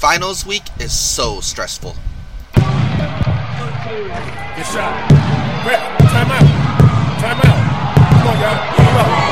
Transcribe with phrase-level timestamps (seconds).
[0.00, 1.94] Finals week is so stressful.
[2.54, 2.64] Good
[4.64, 5.10] shot.
[6.08, 6.46] Time out.
[7.20, 7.60] Time out.
[8.10, 8.76] Come on, y'all.
[8.76, 9.29] Come on.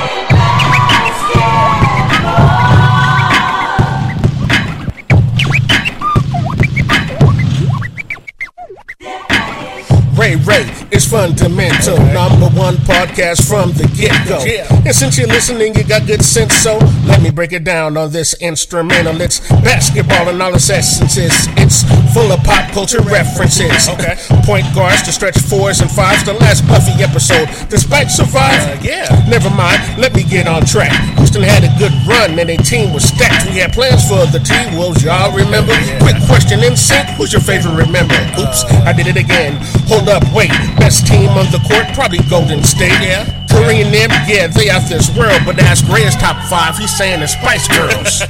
[10.18, 11.96] Ray Ray is fundamental.
[12.12, 14.42] Number one podcast from the get go.
[14.84, 18.10] And since you're listening, you got good sense, so let me break it down on
[18.10, 19.20] this instrumental.
[19.20, 21.46] It's basketball and all its essences.
[21.56, 21.84] It's
[22.18, 23.86] full of pop culture references.
[23.86, 24.18] Okay.
[24.42, 26.26] Point guards to stretch fours and fives.
[26.26, 28.58] The last Buffy episode, despite survive.
[28.58, 29.06] Uh, yeah.
[29.30, 30.90] Never mind, let me get on track.
[31.18, 33.46] Houston had a good run and their team was stacked.
[33.46, 35.74] We had plans for the T Wolves, y'all remember?
[36.02, 38.18] Quick question NSYNC, who's your favorite remember?
[38.34, 39.54] Oops, I did it again.
[39.86, 40.50] Hold up, wait.
[40.82, 42.98] Best team on the court, probably Golden State.
[42.98, 43.30] Yeah.
[43.46, 45.38] Curry and them, yeah, they out this world.
[45.46, 48.26] But ask Ray's top five, he's saying the Spice Girls.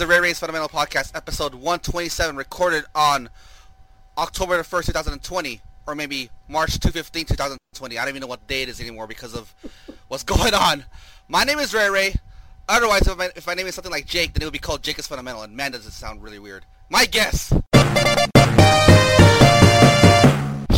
[0.00, 3.28] the Ray Ray's Fundamental Podcast, episode 127, recorded on
[4.16, 7.98] October the 1st, 2020, or maybe March 215, 2020.
[7.98, 9.54] I don't even know what day it is anymore because of
[10.08, 10.86] what's going on.
[11.28, 12.14] My name is Ray Ray.
[12.66, 14.82] Otherwise, if my, if my name is something like Jake, then it would be called
[14.82, 16.64] Jake is Fundamental, and man, does it sound really weird.
[16.88, 17.52] My guess.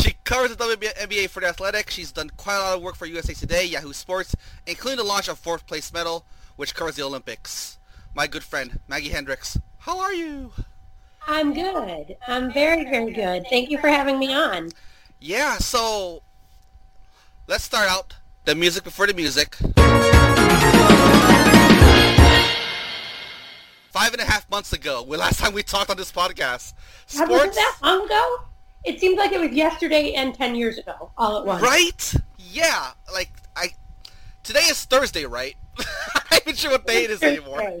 [0.01, 1.89] She covers the WNBA for The Athletic.
[1.89, 4.35] She's done quite a lot of work for USA Today, Yahoo Sports,
[4.67, 6.25] including the launch of Fourth Place Medal,
[6.57, 7.79] which covers the Olympics.
[8.15, 9.57] My good friend, Maggie Hendricks.
[9.79, 10.51] How are you?
[11.27, 12.15] I'm good.
[12.27, 13.45] I'm very, very good.
[13.49, 14.69] Thank you for having me on.
[15.19, 16.21] Yeah, so
[17.47, 19.55] let's start out the music before the music.
[23.91, 26.73] Five and a half months ago, the last time we talked on this podcast,
[27.15, 28.37] Have was that long ago?
[28.83, 31.61] It seems like it was yesterday and ten years ago, all at once.
[31.63, 32.13] right?
[32.37, 33.69] Yeah, like I.
[34.43, 35.55] Today is Thursday, right?
[35.79, 35.85] I'm
[36.31, 37.79] not even sure what day it is anymore.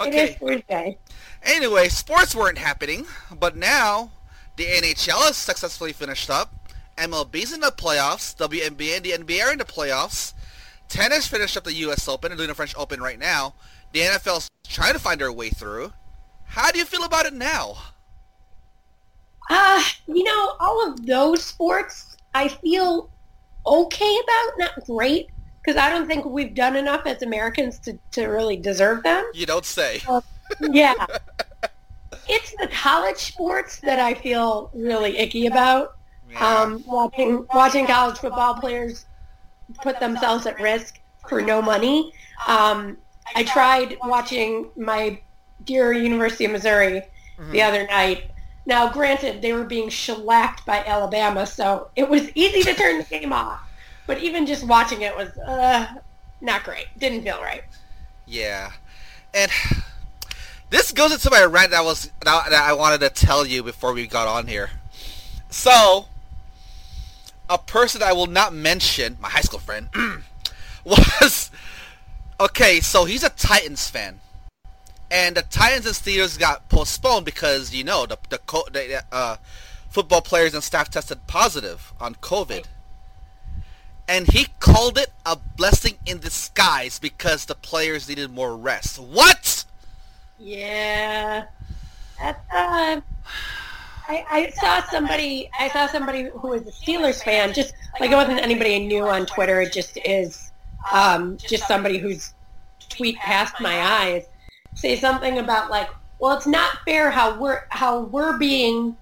[0.00, 0.24] It Okay.
[0.24, 0.98] is Thursday.
[1.42, 4.12] Anyway, sports weren't happening, but now
[4.56, 6.54] the NHL has successfully finished up.
[6.96, 8.34] MLB's in the playoffs.
[8.36, 10.34] WNBA and the NBA are in the playoffs.
[10.88, 12.06] Tennis finished up the U.S.
[12.08, 13.54] Open and doing the French Open right now.
[13.92, 15.92] The NFL's trying to find their way through.
[16.44, 17.76] How do you feel about it now?
[19.50, 23.10] Uh, you know, all of those sports I feel
[23.66, 25.28] okay about, not great,
[25.62, 29.24] because I don't think we've done enough as Americans to, to really deserve them.
[29.32, 30.00] You don't say.
[30.60, 30.94] Yeah.
[32.28, 35.96] it's the college sports that I feel really icky about.
[36.40, 39.04] um, watching watching college football players
[39.82, 42.12] put themselves at risk for no money.
[42.48, 42.96] Um,
[43.36, 45.20] I tried watching my
[45.64, 47.02] dear University of Missouri
[47.50, 48.30] the other night.
[48.64, 53.04] Now, granted, they were being shellacked by Alabama, so it was easy to turn the
[53.04, 53.60] game off.
[54.06, 55.86] But even just watching it was uh,
[56.40, 56.86] not great.
[56.98, 57.62] Didn't feel right.
[58.26, 58.72] Yeah,
[59.34, 59.50] and
[60.70, 64.06] this goes into my rant that was that I wanted to tell you before we
[64.06, 64.70] got on here.
[65.50, 66.06] So,
[67.48, 69.88] a person I will not mention, my high school friend,
[70.84, 71.50] was
[72.40, 72.80] okay.
[72.80, 74.20] So he's a Titans fan,
[75.10, 78.40] and the Titans and Steelers got postponed because you know the the,
[78.72, 79.36] the uh,
[79.90, 82.64] football players and staff tested positive on COVID.
[84.12, 88.98] And he called it a blessing in disguise because the players needed more rest.
[88.98, 89.64] What?
[90.38, 91.46] Yeah,
[92.20, 93.00] that's uh,
[94.06, 95.48] I, I saw somebody.
[95.58, 97.54] I saw somebody who was a Steelers fan.
[97.54, 99.62] Just like it wasn't anybody I knew on Twitter.
[99.62, 100.50] It just is
[100.92, 102.34] um, just somebody who's
[102.90, 104.26] tweet past my eyes.
[104.74, 108.94] Say something about like, well, it's not fair how we're how we're being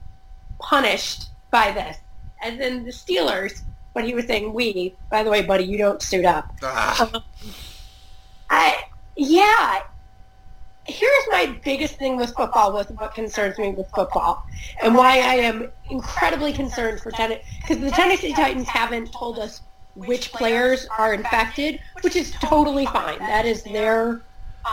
[0.61, 1.97] punished by this,
[2.41, 3.63] as in the Steelers.
[3.93, 4.95] But he was saying we.
[5.11, 6.55] By the way, buddy, you don't suit up.
[6.63, 7.23] Ah,
[8.51, 8.85] I
[9.17, 9.81] yeah.
[10.87, 14.45] Here's my biggest thing with football, with what concerns me with football,
[14.83, 19.61] and why I am incredibly concerned for Tennessee Because the Tennessee Titans haven't told us
[19.95, 23.19] which players are infected, which is totally fine.
[23.19, 24.23] That is their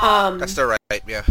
[0.01, 1.03] um, that's their right.
[1.07, 1.23] Yeah.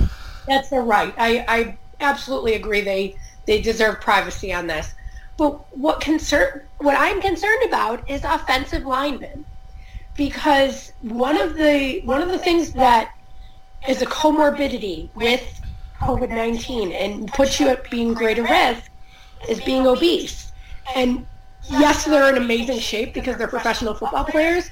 [0.47, 1.15] that's their right.
[1.17, 2.81] I, I absolutely agree.
[2.81, 3.17] They
[3.47, 4.95] they deserve privacy on this.
[5.37, 9.45] But what concern what I'm concerned about is offensive linemen,
[10.17, 13.15] because one of the one of the things that
[13.89, 15.61] is a comorbidity with
[16.01, 18.91] COVID nineteen and puts you at being greater risk
[19.49, 20.53] is being obese.
[20.95, 21.27] And
[21.69, 24.71] yes, they're in amazing shape because they're professional football players,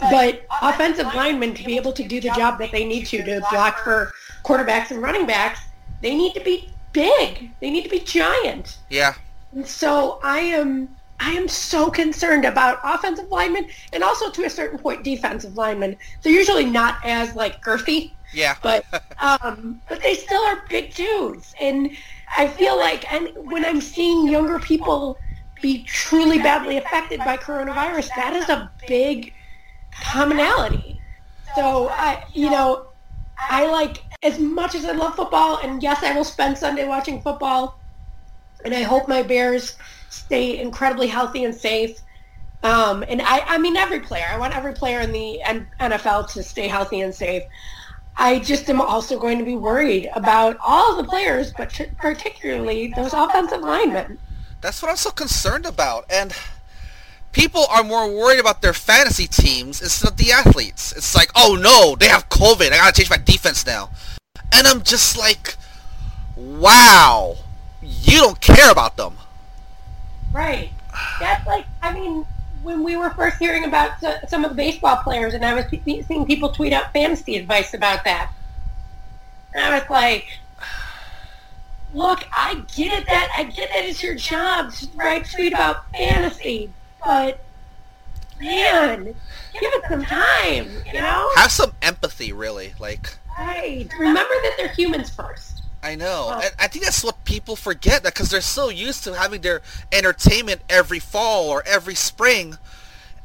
[0.00, 3.42] but offensive linemen to be able to do the job that they need to to
[3.50, 4.12] block for
[4.44, 5.60] quarterbacks and running backs,
[6.00, 7.50] they need to be big.
[7.60, 8.78] They need to be giant.
[8.88, 9.14] Yeah.
[9.58, 10.88] And so I am
[11.18, 15.96] I am so concerned about offensive linemen and also to a certain point defensive linemen.
[16.22, 18.12] They're usually not as like girthy.
[18.32, 18.54] Yeah.
[18.62, 18.84] But
[19.18, 21.56] um but they still are big dudes.
[21.60, 21.90] And
[22.36, 25.18] I feel like and when I'm seeing younger people
[25.60, 29.34] be truly badly affected by coronavirus, that is a big
[29.90, 31.00] commonality.
[31.56, 32.86] So I you know,
[33.36, 37.20] I like as much as I love football and yes I will spend Sunday watching
[37.20, 37.77] football
[38.64, 39.76] and I hope my Bears
[40.10, 42.00] stay incredibly healthy and safe.
[42.62, 44.26] Um, and I, I mean, every player.
[44.30, 45.40] I want every player in the
[45.80, 47.44] NFL to stay healthy and safe.
[48.16, 53.12] I just am also going to be worried about all the players, but particularly those
[53.12, 54.18] offensive linemen.
[54.60, 56.04] That's what I'm so concerned about.
[56.10, 56.34] And
[57.30, 60.92] people are more worried about their fantasy teams instead of the athletes.
[60.92, 62.72] It's like, oh no, they have COVID.
[62.72, 63.90] I gotta change my defense now.
[64.50, 65.54] And I'm just like,
[66.34, 67.36] wow,
[67.88, 69.14] you don't care about them.
[70.32, 70.70] Right.
[71.20, 72.26] That's like, I mean,
[72.62, 73.92] when we were first hearing about
[74.28, 75.64] some of the baseball players, and I was
[76.06, 78.32] seeing people tweet out fantasy advice about that,
[79.54, 80.26] and I was like,
[81.94, 85.90] look, I get it that I get that it's your job to write tweet about
[85.92, 86.70] fantasy,
[87.02, 87.42] but
[88.40, 89.14] man, give
[89.62, 91.30] it some time, you know?
[91.36, 92.74] Have some empathy, really.
[92.78, 93.88] Like, right.
[93.98, 95.57] Remember that they're humans first.
[95.82, 96.28] I know.
[96.30, 96.48] Oh.
[96.58, 100.60] I think that's what people forget that because they're so used to having their entertainment
[100.68, 102.56] every fall or every spring,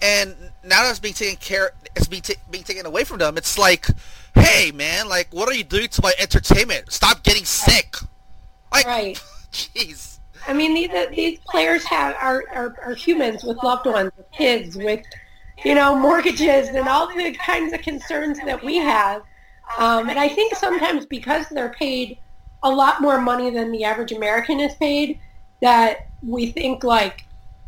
[0.01, 3.37] and now that it's being taken care, it's being ta- being taken away from them.
[3.37, 3.87] It's like,
[4.35, 6.91] hey man, like what are you doing to my entertainment?
[6.91, 7.95] Stop getting sick.
[8.71, 9.23] Like, right.
[9.51, 10.19] Jeez.
[10.47, 14.75] I mean, these these players have are, are are humans with loved ones, with kids,
[14.75, 15.03] with
[15.63, 19.23] you know mortgages and all the kinds of concerns that we have.
[19.77, 22.19] Um, and I think sometimes because they're paid
[22.63, 25.19] a lot more money than the average American is paid
[25.61, 27.25] that we think like,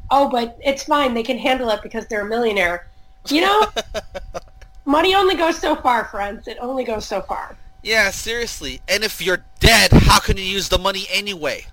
[0.10, 1.14] oh, but it's fine.
[1.14, 2.88] They can handle it because they're a millionaire.
[3.28, 3.68] You know,
[4.86, 6.48] money only goes so far, friends.
[6.48, 7.56] It only goes so far.
[7.84, 8.82] Yeah, seriously.
[8.88, 11.66] And if you're dead, how can you use the money anyway?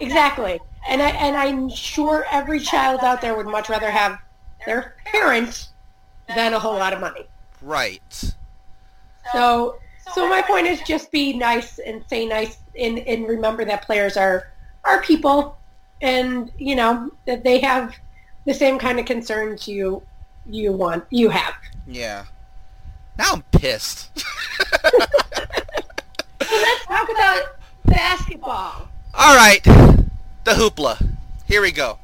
[0.00, 0.60] Exactly.
[0.88, 4.18] And I and I'm sure every child out there would much rather have
[4.66, 5.70] their parents
[6.34, 7.26] than a whole lot of money.
[7.60, 8.34] Right.
[9.32, 9.78] So
[10.14, 14.16] so my point is just be nice and say nice and, and remember that players
[14.16, 14.48] are
[14.84, 15.58] are people
[16.00, 17.94] and you know that they have
[18.44, 20.02] the same kind of concerns you
[20.46, 21.54] you want you have.
[21.86, 22.24] Yeah.
[23.18, 24.16] Now I'm pissed.
[24.18, 24.24] so
[26.40, 27.42] let's talk about
[27.84, 28.88] basketball.
[29.14, 29.62] All right.
[29.64, 31.04] The hoopla.
[31.46, 31.98] Here we go.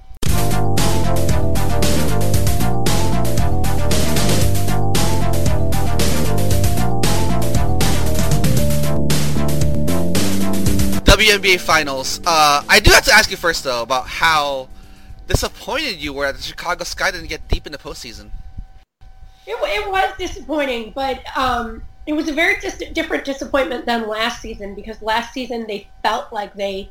[11.14, 12.20] WNBA Finals.
[12.26, 14.68] Uh, I do have to ask you first, though, about how
[15.28, 18.30] disappointed you were that the Chicago Sky didn't get deep in the postseason.
[19.46, 24.42] It, it was disappointing, but um, it was a very dis- different disappointment than last
[24.42, 26.90] season because last season they felt like they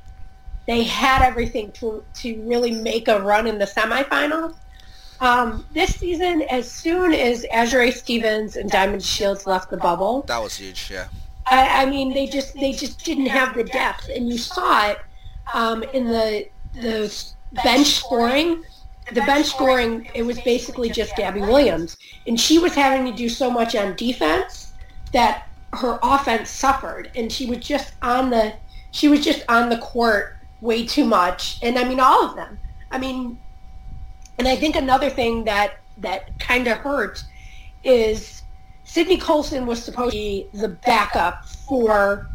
[0.67, 4.55] they had everything to to really make a run in the semifinals.
[5.19, 10.41] Um, this season, as soon as Azurá Stevens and Diamond DeShields left the bubble, that
[10.41, 10.89] was huge.
[10.89, 11.07] Yeah,
[11.45, 14.99] I, I, mean, they just they just didn't have the depth, and you saw it
[15.53, 17.33] um, in the the
[17.63, 18.63] bench scoring.
[19.11, 23.27] The bench scoring, it was basically just Gabby Williams, and she was having to do
[23.27, 24.73] so much on defense
[25.11, 28.53] that her offense suffered, and she was just on the
[28.91, 32.57] she was just on the court way too much, and I mean all of them.
[32.91, 33.37] I mean,
[34.37, 37.23] and I think another thing that that kind of hurt
[37.83, 38.42] is
[38.93, 42.29] Sydney Colson was supposed to be the backup for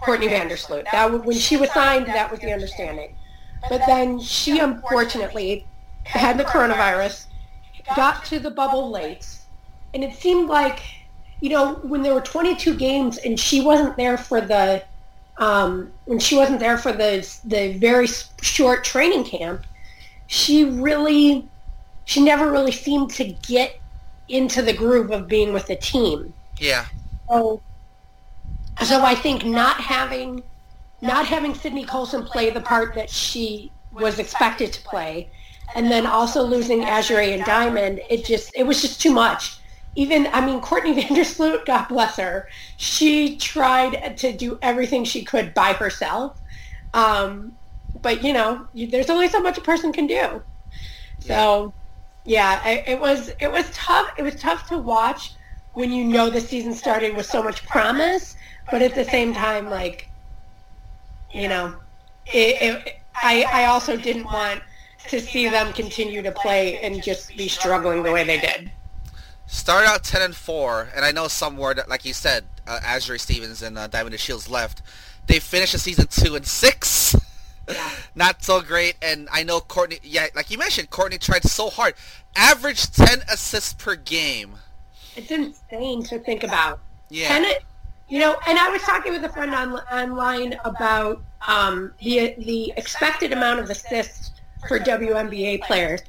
[0.00, 0.84] Courtney Vandersloot.
[0.90, 3.14] That when she was signed, that was the understanding.
[3.70, 5.64] But then she unfortunately
[6.02, 7.26] had the coronavirus,
[7.94, 9.28] got to the bubble late,
[9.94, 10.80] and it seemed like,
[11.40, 14.82] you know, when there were 22 games and she wasn't there for the,
[15.38, 18.08] um, when she wasn't there for the the very
[18.42, 19.64] short training camp,
[20.26, 21.48] she really,
[22.06, 23.78] she never really seemed to get
[24.28, 26.32] into the groove of being with the team.
[26.58, 26.86] Yeah.
[27.28, 27.60] So,
[28.82, 30.42] so I think not having
[31.02, 35.28] not having Sydney Colson play the part that she was expected to play,
[35.74, 39.58] and then also losing Azurá and Diamond, it just it was just too much.
[39.94, 45.54] Even I mean Courtney Vandersloot, God bless her, she tried to do everything she could
[45.54, 46.38] by herself.
[46.94, 47.56] Um,
[48.02, 50.42] but you know, there's only so much a person can do.
[51.20, 51.85] So Yeah,
[52.26, 54.10] Yeah, i, it was it was tough.
[54.18, 55.32] It was tough to watch
[55.74, 58.36] when you know the season started with so much promise,
[58.70, 60.08] but at the same time, like,
[61.32, 61.76] you know,
[62.26, 64.60] it, it, I I also didn't want
[65.08, 68.72] to see them continue to play and just be struggling the way they did.
[69.46, 73.20] Start out ten and four, and I know some were like you said, uh, Azurá
[73.20, 74.82] Stevens and uh, Diamond DeShields left.
[75.28, 77.14] They finished the season two and six.
[77.68, 77.90] Yeah.
[78.14, 79.98] Not so great, and I know Courtney.
[80.02, 81.94] Yeah, like you mentioned, Courtney tried so hard.
[82.36, 84.56] Average ten assists per game.
[85.16, 86.80] It's insane to think about.
[87.08, 87.28] Yeah.
[87.28, 87.46] Ten,
[88.08, 92.72] you know, and I was talking with a friend on, online about um, the the
[92.76, 94.32] expected amount of assists
[94.68, 96.02] for WNBA players,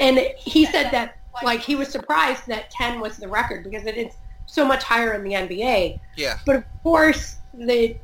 [0.00, 3.96] and he said that like he was surprised that 10 was the record because it
[3.96, 4.14] is
[4.46, 5.98] so much higher in the NBA.
[6.16, 6.38] Yeah.
[6.46, 7.96] But of course, the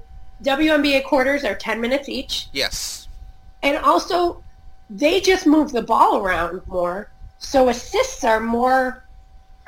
[0.42, 2.48] WNBA quarters are 10 minutes each.
[2.52, 2.99] Yes.
[3.62, 4.42] And also,
[4.88, 9.04] they just move the ball around more, so assists are more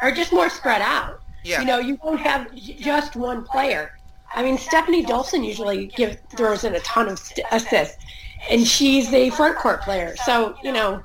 [0.01, 1.21] are just more spread out.
[1.45, 1.61] Yeah.
[1.61, 3.93] You know, you don't have just one player.
[4.35, 8.03] I mean, Stephanie Dolson usually gives throws in a ton of st- assists,
[8.51, 10.17] and she's a front court player.
[10.25, 11.03] So you know,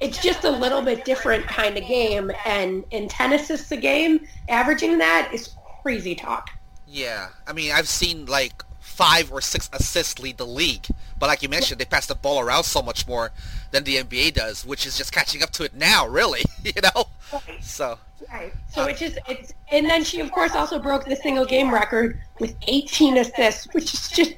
[0.00, 2.30] it's just a little bit different kind of game.
[2.44, 6.50] And in 10 assists a game, averaging that is crazy talk.
[6.86, 8.62] Yeah, I mean, I've seen like
[8.98, 10.84] five or six assists lead the league,
[11.20, 13.30] but like you mentioned, they pass the ball around so much more
[13.70, 16.42] than the NBA does, which is just catching up to it now, really.
[16.64, 17.62] you know, right.
[17.62, 17.96] so.
[18.28, 18.52] Right.
[18.72, 21.72] So uh, it's just it's, and then she of course also broke the single game
[21.72, 24.34] record with 18 assists, which is just,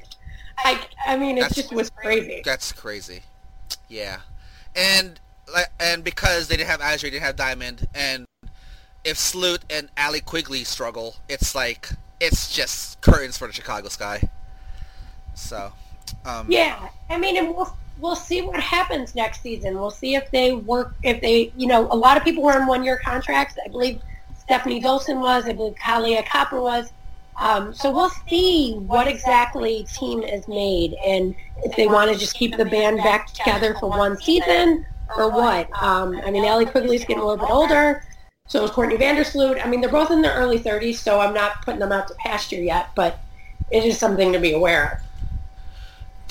[0.59, 2.43] I I mean, it just was crazy.
[2.45, 3.21] That's crazy.
[3.89, 4.19] Yeah,
[4.75, 5.19] and
[5.79, 8.27] and because they didn't have Azurá, they didn't have Diamond, and
[9.03, 11.89] if Sloot and Allie Quigley struggle, it's like
[12.19, 14.29] it's just curtains for the Chicago Sky.
[15.35, 15.71] So,
[16.25, 19.75] um, yeah, I mean, and we'll we'll see what happens next season.
[19.75, 20.93] We'll see if they work.
[21.03, 23.55] If they, you know, a lot of people were on one year contracts.
[23.63, 24.01] I believe
[24.37, 25.45] Stephanie Dolson was.
[25.45, 26.91] I believe Kahleah Copper was.
[27.37, 31.33] Um, so we'll see what exactly team is made and
[31.63, 34.85] if they want to just keep the band back together for one season
[35.17, 35.69] or what.
[35.81, 38.03] Um, I mean, Allie Quigley's getting a little bit older.
[38.47, 39.65] So is Courtney Vandersloot.
[39.65, 42.13] I mean, they're both in their early 30s, so I'm not putting them out to
[42.15, 43.19] pasture yet, but
[43.71, 45.10] it is something to be aware of.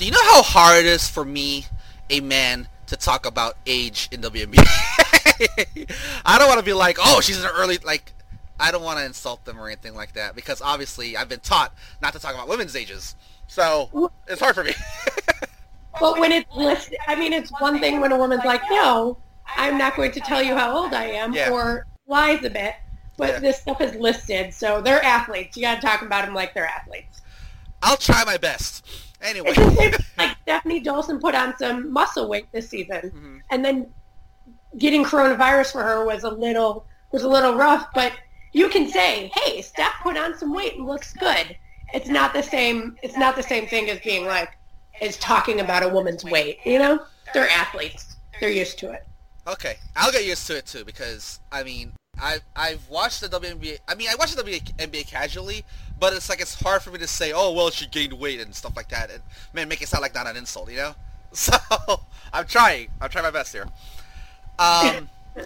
[0.01, 1.67] Do you know how hard it is for me,
[2.09, 4.57] a man, to talk about age in WNBA?
[6.25, 8.11] I don't want to be like, oh, she's in her early, like,
[8.59, 11.75] I don't want to insult them or anything like that because obviously I've been taught
[12.01, 13.15] not to talk about women's ages.
[13.45, 14.73] So it's hard for me.
[15.99, 19.77] But when it's listed, I mean, it's one thing when a woman's like, no, I'm
[19.77, 21.51] not going to tell you how old I am, yeah.
[21.51, 22.73] or lies a bit.
[23.17, 23.39] But yeah.
[23.39, 25.57] this stuff is listed, so they're athletes.
[25.57, 27.21] You got to talk about them like they're athletes.
[27.83, 28.83] I'll try my best.
[29.21, 29.53] Anyway,
[30.17, 33.37] like Stephanie Dolson put on some muscle weight this season, mm-hmm.
[33.49, 33.87] and then
[34.77, 37.87] getting coronavirus for her was a little was a little rough.
[37.93, 38.13] But
[38.53, 41.55] you can say, "Hey, Steph put on some weight and looks good."
[41.93, 42.97] It's not the same.
[43.03, 44.49] It's not the same thing as being like,
[45.01, 46.59] is talking about a woman's weight.
[46.65, 48.15] You know, they're athletes.
[48.39, 49.05] They're used to it.
[49.47, 53.79] Okay, I'll get used to it too because I mean, I I've watched the WNBA.
[53.87, 55.65] I mean, I watch the WNBA casually,
[56.01, 58.53] but it's like it's hard for me to say, oh well, she gained weight and
[58.53, 60.95] stuff like that, and man, make it sound like not an insult, you know.
[61.33, 61.53] So
[62.33, 62.89] I'm trying.
[62.99, 63.65] I'm trying my best here.
[64.59, 65.09] Um,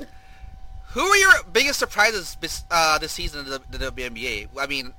[0.87, 2.35] who are your biggest surprises
[2.71, 4.47] uh, this season in the, the WNBA?
[4.57, 4.93] I mean,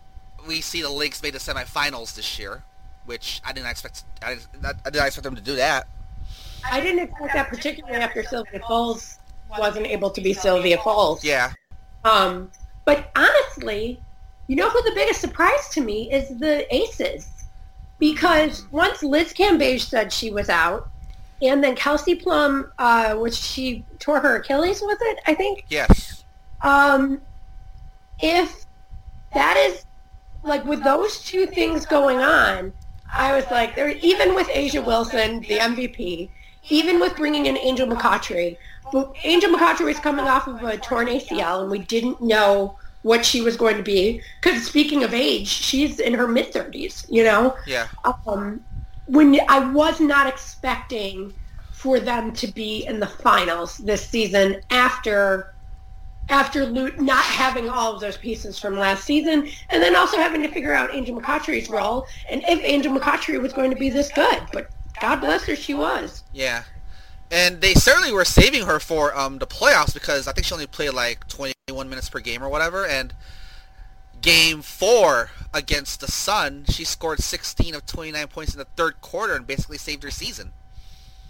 [0.47, 2.63] we see the Lynx made the semifinals this year
[3.07, 4.05] which I didn't expect.
[4.23, 5.87] I didn't, I didn't expect them to do that.
[6.69, 9.19] I didn't expect that, particularly after Sylvia Fowles
[9.59, 11.25] wasn't able to be Sylvia Fowles.
[11.25, 11.53] Yeah.
[12.05, 12.51] Um,
[12.85, 14.01] but honestly,
[14.47, 17.29] you know who the biggest surprise to me is the Aces,
[17.99, 20.89] because once Liz Cambage said she was out,
[21.43, 25.19] and then Kelsey Plum, uh, which she tore her Achilles, with it?
[25.27, 25.65] I think.
[25.69, 26.25] Yes.
[26.63, 27.21] Um,
[28.21, 28.65] if
[29.35, 29.85] that is
[30.43, 32.73] like with those two things going on,
[33.13, 33.91] I was like, there.
[33.91, 36.31] Even with A'ja Wilson, the MVP,
[36.71, 38.57] even with bringing in Angel McCoughtry,
[39.25, 43.41] Angel McCoughtry was coming off of a torn ACL, and we didn't know what she
[43.41, 44.21] was going to be.
[44.43, 47.07] Because speaking of age, she's in her mid thirties.
[47.09, 47.57] You know.
[47.67, 47.87] Yeah.
[48.27, 48.65] Um,
[49.07, 51.33] when I was not expecting
[51.71, 55.55] for them to be in the finals this season after
[56.29, 60.49] after not having all of those pieces from last season, and then also having to
[60.49, 64.41] figure out Angel McCoughtry's role and if Angel McCoughtry was going to be this good.
[64.53, 64.69] But
[65.01, 66.25] God bless her, she was.
[66.33, 66.65] Yeah,
[67.31, 70.67] and they certainly were saving her for um, the playoffs because I think she only
[70.67, 73.15] played like 21 minutes per game or whatever, and
[74.23, 79.35] game four against the Sun, she scored 16 of 29 points in the third quarter
[79.35, 80.53] and basically saved her season.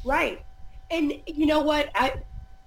[0.05, 0.43] Right.
[0.91, 1.91] And you know what?
[1.95, 2.15] I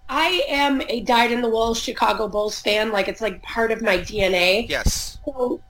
[0.10, 2.92] I am a dyed-in-the-wool Chicago Bulls fan.
[2.92, 4.68] Like it's like part of my DNA.
[4.68, 5.20] Yes.
[5.26, 5.62] So,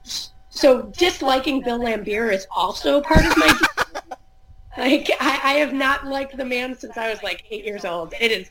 [0.48, 3.60] so disliking Bill Laimbeer is also part of my.
[4.76, 8.14] Like I, I have not liked the man since I was like eight years old.
[8.20, 8.50] It is,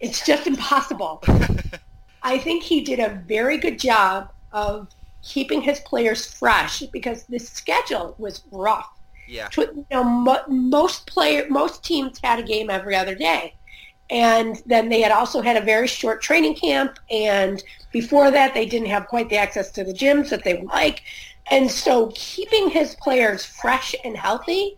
[0.00, 1.22] it's just impossible.
[2.22, 4.88] I think he did a very good job of
[5.22, 8.88] keeping his players fresh because the schedule was rough.
[9.26, 9.48] Yeah.
[9.56, 13.54] You know, mo- most player, most teams had a game every other day,
[14.08, 16.98] and then they had also had a very short training camp.
[17.10, 17.62] And
[17.92, 21.02] before that, they didn't have quite the access to the gyms that they would like.
[21.50, 24.77] And so, keeping his players fresh and healthy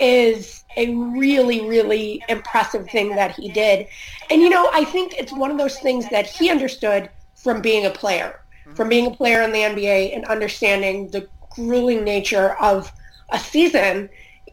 [0.00, 3.86] is a really, really impressive thing that he did.
[4.30, 7.86] And you know, I think it's one of those things that he understood from being
[7.86, 8.40] a player,
[8.74, 12.92] from being a player in the NBA and understanding the grueling nature of
[13.30, 14.08] a season,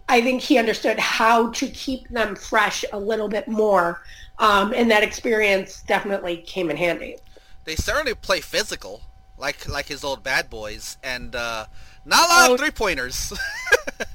[0.09, 4.01] I think he understood how to keep them fresh a little bit more.
[4.39, 7.17] Um, and that experience definitely came in handy.
[7.65, 9.01] They certainly play physical,
[9.37, 11.65] like like his old bad boys, and uh,
[12.05, 12.53] not a lot Oh.
[12.53, 13.33] of three pointers.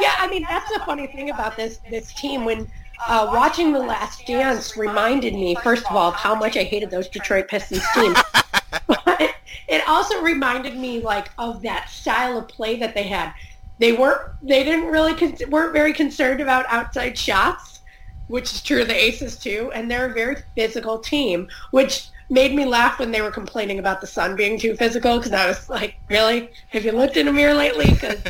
[0.00, 2.44] Yeah, I mean that's the funny thing about this this team.
[2.44, 2.70] When
[3.06, 6.90] uh, watching The Last Dance reminded me, first of all, of how much I hated
[6.90, 8.18] those Detroit Pistons teams.
[8.86, 9.34] but
[9.68, 13.32] it also reminded me like of that style of play that they had.
[13.78, 17.80] They weren't they didn't really con- weren't very concerned about outside shots,
[18.28, 22.54] which is true of the Aces too, and they're a very physical team, which made
[22.54, 25.68] me laugh when they were complaining about the sun being too physical because I was
[25.68, 26.50] like, really?
[26.68, 27.90] Have you looked in a mirror lately?
[27.90, 28.22] Because.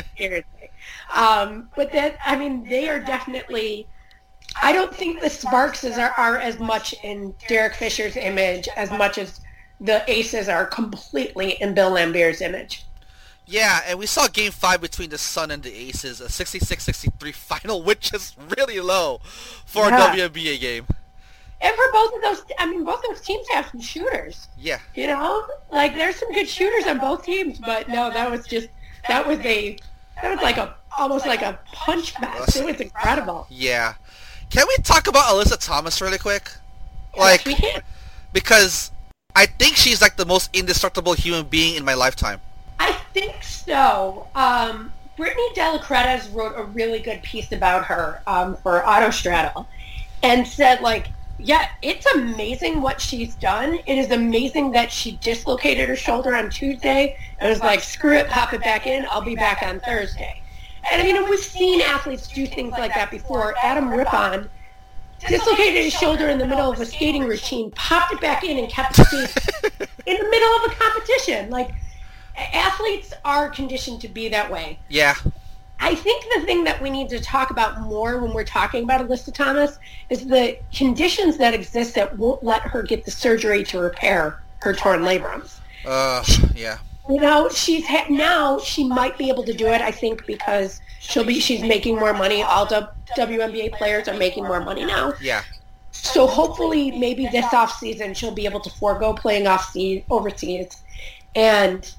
[1.15, 3.87] Um, but that, I mean, they are definitely.
[4.61, 8.91] I don't think the Sparks is, are, are as much in Derek Fisher's image as
[8.91, 9.39] much as
[9.79, 12.83] the Aces are completely in Bill Laimbeer's image.
[13.45, 17.81] yeah, and we saw Game Five between the Sun and the Aces, a 66-63 final,
[17.81, 19.21] which is really low
[19.65, 20.13] for Yeah.
[20.13, 20.85] a WNBA game.
[21.61, 24.47] And for both of those, I mean, both of those teams have some shooters.
[24.57, 24.79] Yeah.
[24.95, 28.67] You know, like there's some good shooters on both teams, but no, that was just
[29.07, 29.77] that was a
[30.21, 32.55] that was like a almost like a punch match.
[32.55, 33.47] It was incredible.
[33.49, 33.95] Yeah.
[34.49, 36.51] Can we talk about Alyssa Thomas really quick?
[37.17, 37.81] Like, we can.
[38.33, 38.91] because
[39.35, 42.41] I think she's like the most indestructible human being in my lifetime.
[42.79, 44.27] I think so.
[44.35, 49.67] Um, Brittany de la Cretaz wrote a really good piece about her um, for Autostraddle
[50.23, 51.07] and said, like,
[51.43, 53.79] yeah, it's amazing what she's done.
[53.85, 58.27] It is amazing that she dislocated her shoulder on Tuesday and was like, screw it,
[58.27, 59.05] pop it back in.
[59.09, 60.41] I'll be back on Thursday.
[60.91, 63.55] And I mean, we've seen athletes do things like that before.
[63.63, 64.49] Adam Rippon
[65.27, 68.69] dislocated his shoulder in the middle of a skating routine, popped it back in, and
[68.69, 69.29] kept skating
[70.05, 71.49] in the middle of a competition.
[71.49, 71.71] Like,
[72.35, 74.79] athletes are conditioned to be that way.
[74.89, 75.15] Yeah.
[75.81, 79.05] I think the thing that we need to talk about more when we're talking about
[79.05, 83.79] Alyssa Thomas is the conditions that exist that won't let her get the surgery to
[83.79, 85.59] repair her torn labrums.
[85.85, 86.23] Uh,
[86.55, 86.77] yeah.
[87.09, 89.81] You know, she's ha- now she might be able to do it.
[89.81, 92.43] I think because she'll be she's making more money.
[92.43, 95.13] All w- WNBA players are making more money now.
[95.19, 95.41] Yeah.
[95.91, 100.83] So hopefully, maybe this off season she'll be able to forego playing off sea overseas,
[101.35, 101.91] and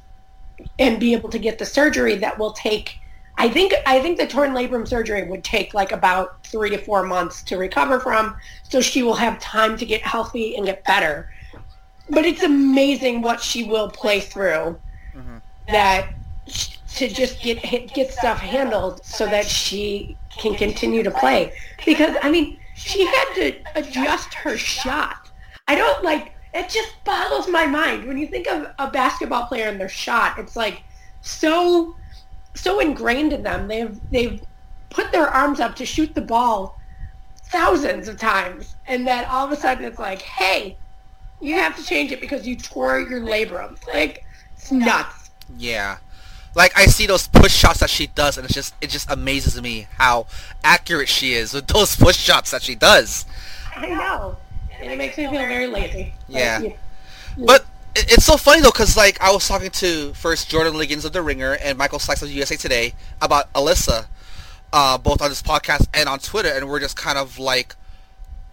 [0.79, 2.99] and be able to get the surgery that will take.
[3.42, 7.02] I think I think the torn labrum surgery would take like about three to four
[7.02, 11.28] months to recover from, so she will have time to get healthy and get better.
[12.09, 14.78] But it's amazing what she will play through.
[15.16, 15.38] Mm-hmm.
[15.66, 16.14] That
[16.46, 17.61] sh- to just get
[17.92, 21.52] get stuff handled so that she can continue to play.
[21.85, 25.33] Because I mean, she had to adjust her shot.
[25.66, 26.68] I don't like it.
[26.68, 30.38] Just boggles my mind when you think of a basketball player and their shot.
[30.38, 30.85] It's like
[31.22, 31.96] so
[32.54, 33.68] so ingrained in them.
[33.68, 34.42] They've they've
[34.90, 36.78] put their arms up to shoot the ball
[37.46, 40.76] thousands of times, and then all of a sudden it's like, hey,
[41.40, 43.76] you have to change it because you tore your labrum.
[43.88, 44.24] Like
[44.56, 45.30] it's nuts.
[45.58, 45.98] Yeah.
[46.54, 49.60] Like I see those push shots that she does, and it's just it just amazes
[49.60, 50.26] me how
[50.62, 53.24] accurate she is with those push shots that she does.
[53.74, 54.36] I know.
[54.80, 56.12] And it makes me feel very lazy.
[56.28, 56.60] But, Yeah.
[57.38, 61.05] But it- it's so funny though, cause like I was talking to first Jordan Liggins
[61.05, 64.07] of The Ringer and Michael Sykes of USA Today about Alyssa,
[64.72, 67.74] uh, both on this podcast and on Twitter, and we're just kind of like,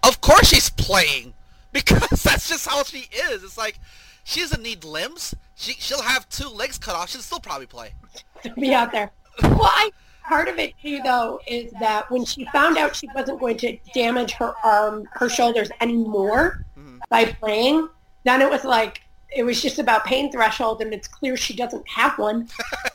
[0.04, 1.34] of course she's playing
[1.72, 3.44] because that's just how she is.
[3.44, 3.80] It's like
[4.24, 5.36] she doesn't need limbs.
[5.56, 7.10] She she'll have two legs cut off.
[7.10, 7.94] She'll still probably play.
[8.56, 9.12] be out there.
[9.42, 9.92] Well, I
[10.24, 13.78] part of it too, though, is that when she found out she wasn't going to
[13.94, 16.66] damage her arm, her shoulders anymore
[17.10, 17.90] by playing,
[18.24, 21.88] then it was like it was just about pain threshold, and it's clear she doesn't
[21.88, 22.48] have one.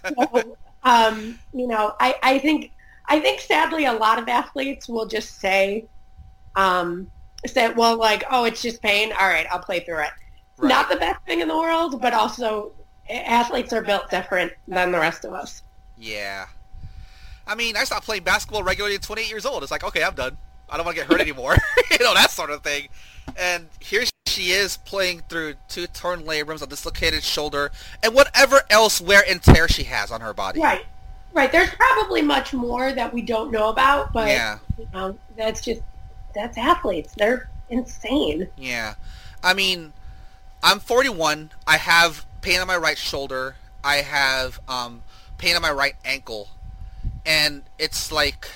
[0.09, 2.73] so, um, you know, I, I think
[3.07, 5.87] I think sadly a lot of athletes will just say,
[6.57, 7.11] um,
[7.47, 9.12] said, well, like, oh, it's just pain.
[9.12, 10.11] All right, I'll play through it.
[10.57, 10.68] Right.
[10.68, 12.73] Not the best thing in the world, but also
[13.09, 15.62] athletes are built different than the rest of us.
[15.99, 16.47] Yeah.
[17.47, 19.62] I mean, I stopped playing basketball regularly at 28 years old.
[19.62, 20.37] It's like, okay, I'm done.
[20.70, 21.57] I don't want to get hurt anymore.
[21.90, 22.88] you know, that sort of thing.
[23.37, 27.70] And here she is playing through two torn labrums, a dislocated shoulder,
[28.03, 30.61] and whatever else wear and tear she has on her body.
[30.61, 30.85] Right.
[31.33, 31.51] Right.
[31.51, 34.59] There's probably much more that we don't know about, but Yeah.
[34.79, 35.83] you know, that's just
[36.35, 37.14] that's athletes.
[37.16, 38.49] They're insane.
[38.57, 38.94] Yeah.
[39.42, 39.92] I mean,
[40.62, 41.51] I'm 41.
[41.66, 43.57] I have pain on my right shoulder.
[43.85, 45.03] I have um,
[45.38, 46.49] pain on my right ankle.
[47.25, 48.49] And it's like,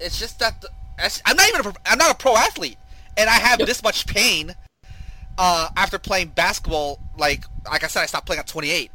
[0.00, 0.68] it's just that the,
[1.24, 2.76] I'm not even a, I'm not a pro athlete,
[3.16, 4.54] and I have this much pain
[5.40, 7.00] uh, after playing basketball.
[7.16, 8.90] Like, like I said, I stopped playing at 28.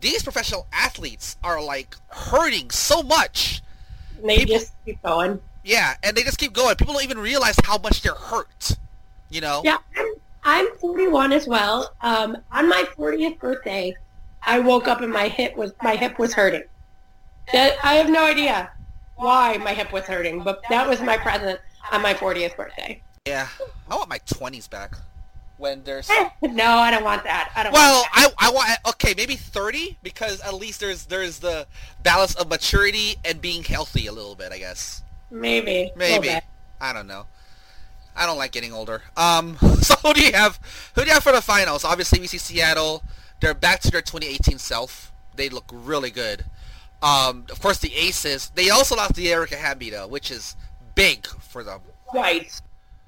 [0.00, 3.62] These professional athletes are like hurting so much.
[4.18, 5.40] And they People- just keep going.
[5.62, 6.76] Yeah, and they just keep going.
[6.76, 8.76] People don't even realize how much they're hurt.
[9.30, 9.62] You know?
[9.64, 11.94] Yeah, I'm, I'm 41 as well.
[12.02, 13.96] Um, on my 40th birthday,
[14.42, 16.64] I woke up and my hip was my hip was hurting.
[17.52, 18.70] That I have no idea
[19.16, 21.60] why my hip was hurting, but that was my present
[21.92, 23.00] on my 40th birthday.
[23.26, 23.48] Yeah,
[23.90, 24.96] I want my twenties back.
[25.56, 26.08] When there's
[26.42, 27.52] no, I don't want that.
[27.54, 27.72] I don't.
[27.72, 28.34] well, want that.
[28.38, 31.66] I I want okay maybe thirty because at least there's there's the
[32.02, 34.52] balance of maturity and being healthy a little bit.
[34.52, 36.30] I guess maybe maybe.
[36.80, 37.26] I don't know.
[38.16, 39.02] I don't like getting older.
[39.16, 40.58] Um, so who do you have?
[40.94, 41.84] Who do you have for the finals?
[41.84, 43.02] Obviously, we see Seattle.
[43.40, 45.12] They're back to their 2018 self.
[45.36, 46.44] They look really good.
[47.02, 48.50] Um, of course, the Aces.
[48.54, 50.56] They also lost Dearica Hamby though, which is
[50.94, 51.80] big for them.
[52.14, 52.60] Right.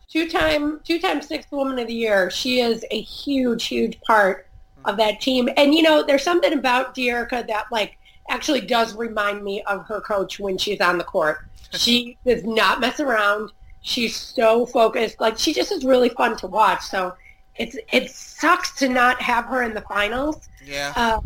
[0.09, 2.31] Two-time, two-time sixth woman of the year.
[2.31, 4.47] She is a huge, huge part
[4.85, 5.49] of that team.
[5.57, 10.01] And you know, there's something about Dearica that like actually does remind me of her
[10.01, 11.39] coach when she's on the court.
[11.73, 13.51] She does not mess around.
[13.83, 15.21] She's so focused.
[15.21, 16.83] Like she just is really fun to watch.
[16.83, 17.15] So
[17.57, 20.49] it's it sucks to not have her in the finals.
[20.65, 20.93] Yeah.
[20.97, 21.21] Uh,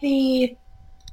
[0.00, 0.56] the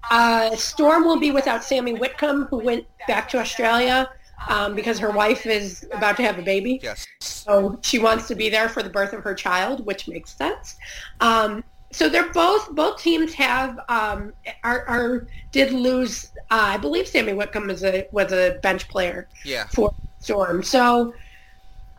[0.09, 4.09] uh, Storm will be without Sami Whitcomb, who went back to Australia
[4.47, 6.79] um, because her wife is about to have a baby.
[6.81, 7.05] yes.
[7.21, 10.75] So she wants to be there for the birth of her child, which makes sense.
[11.19, 16.31] Um, so they're both both teams have um, are, are did lose.
[16.51, 19.65] Uh, I believe Sami Whitcomb was a was a bench player Yeah.
[19.67, 20.61] for Storm.
[20.63, 21.13] So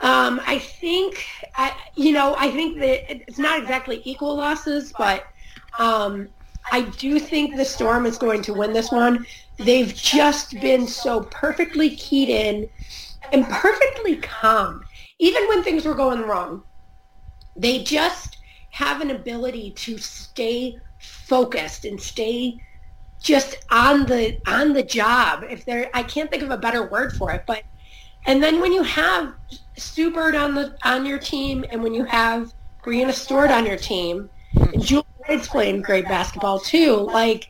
[0.01, 1.25] um, I think
[1.57, 5.27] I you know I think that it's not exactly equal losses, but
[5.79, 6.29] um,
[6.73, 9.27] I do think the Storm is going to win this one.
[9.61, 12.69] They've just been so perfectly keyed in
[13.33, 14.85] and perfectly calm,
[15.19, 16.63] even when things were going wrong.
[17.57, 18.39] They just
[18.71, 22.59] have an ability to stay focused and stay
[23.23, 25.45] just on the on the job.
[25.49, 27.63] If there, I can't think of a better word for it, but
[28.27, 29.35] and then when you have
[29.77, 33.77] Sue Bird on the on your team, and when you have Breanna Stewart on your
[33.77, 37.50] team, and Julie Wright's playing great basketball too, like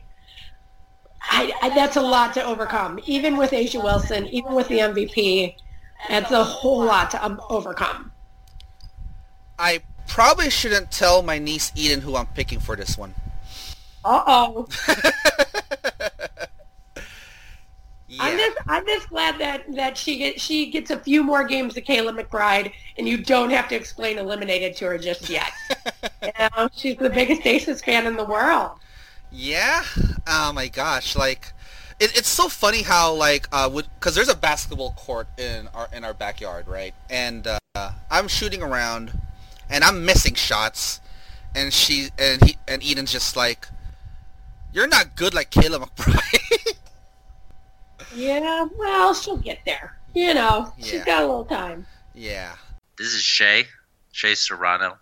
[1.23, 2.99] I, I, that's a lot to overcome.
[3.05, 5.55] Even with A'ja Wilson, even with the MVP,
[6.09, 8.11] that's a whole lot to um, overcome.
[9.59, 13.13] I probably shouldn't tell my niece Eden who I'm picking for this one.
[14.03, 14.67] Uh oh.
[18.19, 21.77] I'm just I'm just glad that that she gets she gets a few more games
[21.77, 25.51] of Kayla McBride, and you don't have to explain eliminated to her just yet.
[26.23, 28.71] you know, she's the biggest Aces fan in the world.
[29.31, 29.83] Yeah.
[30.27, 31.15] Oh my gosh.
[31.15, 31.53] Like,
[31.99, 36.03] it, it's so funny how like uh, because there's a basketball court in our in
[36.03, 36.93] our backyard, right?
[37.09, 39.11] And uh, I'm shooting around,
[39.69, 40.99] and I'm missing shots,
[41.55, 43.67] and she and he and Eden's just like,
[44.73, 46.75] "You're not good like Kayla McBride."
[48.13, 49.97] Yeah, well, she'll get there.
[50.13, 51.05] You know, she's Yeah.
[51.05, 51.87] got a little time.
[52.13, 52.55] yeah.
[52.97, 53.65] This is Shea,
[54.11, 54.97] Shea Serrano,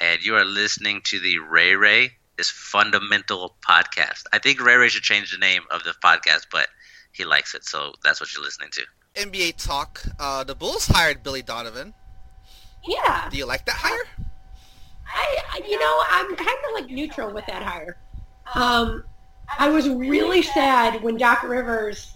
[0.00, 4.24] and you are listening to the Ray Ray is Fundamental podcast.
[4.32, 6.68] I think Ray Ray should change the name of the podcast, but
[7.12, 8.82] he likes it, so that's what you're listening to.
[9.16, 10.02] NBA talk.
[10.18, 11.94] Uh, the Bulls hired Billy Donovan.
[12.84, 14.04] Yeah, Do you like that hire?
[15.06, 17.96] I I- you know I'm kind of like neutral with that hire.
[18.54, 19.04] Um,
[19.58, 22.12] I was really sad when Doc Rivers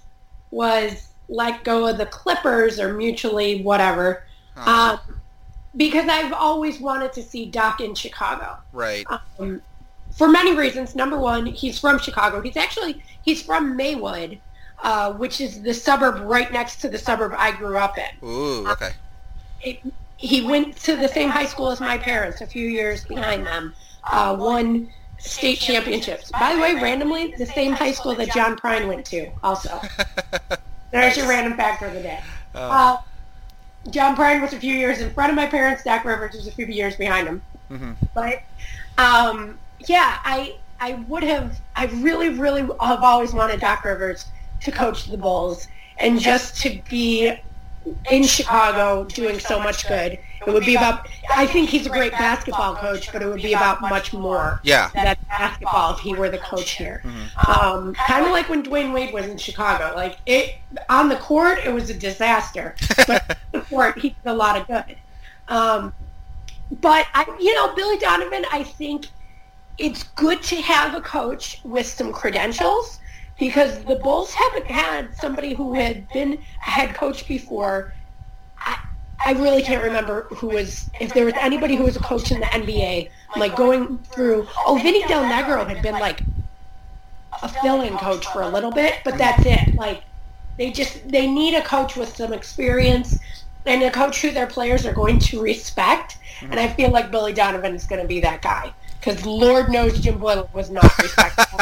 [0.50, 4.24] was let go of the Clippers or mutually whatever.
[4.57, 5.20] Uh, um,
[5.76, 9.05] because I've always wanted to see Doc in Chicago right.
[9.38, 9.61] um,
[10.16, 10.96] for many reasons.
[10.96, 12.40] Number one, he's from Chicago.
[12.40, 14.38] He's actually he's from Maywood,
[14.83, 18.26] uh, which is the suburb right next to the suburb I grew up in.
[18.29, 18.68] Ooh.
[18.68, 18.90] Okay.
[19.62, 19.81] It,
[20.16, 23.74] he went to the same high school as my parents, a few years behind them.
[24.05, 26.31] Uh, won state championships.
[26.31, 29.31] By the way, randomly, the same high school that John Prine went to.
[29.42, 29.79] Also,
[30.90, 32.20] there's your random fact for the day.
[32.55, 32.61] Oh.
[32.61, 33.00] Uh,
[33.90, 35.85] John Prine was a few years in front of my parents.
[35.85, 37.42] Doc Rivers was a few years behind him.
[37.70, 37.92] Mm-hmm.
[38.14, 38.42] But
[38.98, 41.59] um, yeah, I I would have.
[41.75, 44.27] I really, really have always wanted Doc Rivers
[44.62, 47.35] to coach the Bulls and just to be
[48.11, 50.19] in Chicago doing so much good.
[50.47, 51.09] It would be about.
[51.31, 54.91] I think he's a great basketball coach, but it would be about much more Yeah.
[54.95, 57.03] than basketball if he were the coach here.
[57.05, 57.51] Mm-hmm.
[57.51, 59.93] Um, kind of like when Dwyane Wade was in Chicago.
[59.97, 60.57] Like it
[60.89, 64.61] on the court, it was a disaster, but on the court he did a lot
[64.61, 64.97] of good.
[65.49, 65.93] Um,
[66.81, 69.07] but I, you know, Billy Donovan, I think
[69.79, 73.01] it's good to have a coach with some credentials
[73.39, 77.93] because the Bulls haven't had somebody who had been a head coach before.
[78.59, 78.79] I,
[79.25, 82.41] I really can't remember who was, if there was anybody who was a coach in
[82.41, 86.23] the NBA, like going through, oh, Vinny Del Negro had been like
[87.43, 89.75] a fill-in coach for a little bit, but that's it.
[89.75, 90.03] Like
[90.57, 93.19] they just, they need a coach with some experience
[93.67, 96.17] and a coach who their players are going to respect.
[96.41, 98.73] And I feel like Billy Donovan is going to be that guy
[99.07, 101.61] because Lord knows Jim Boylen was not respectful.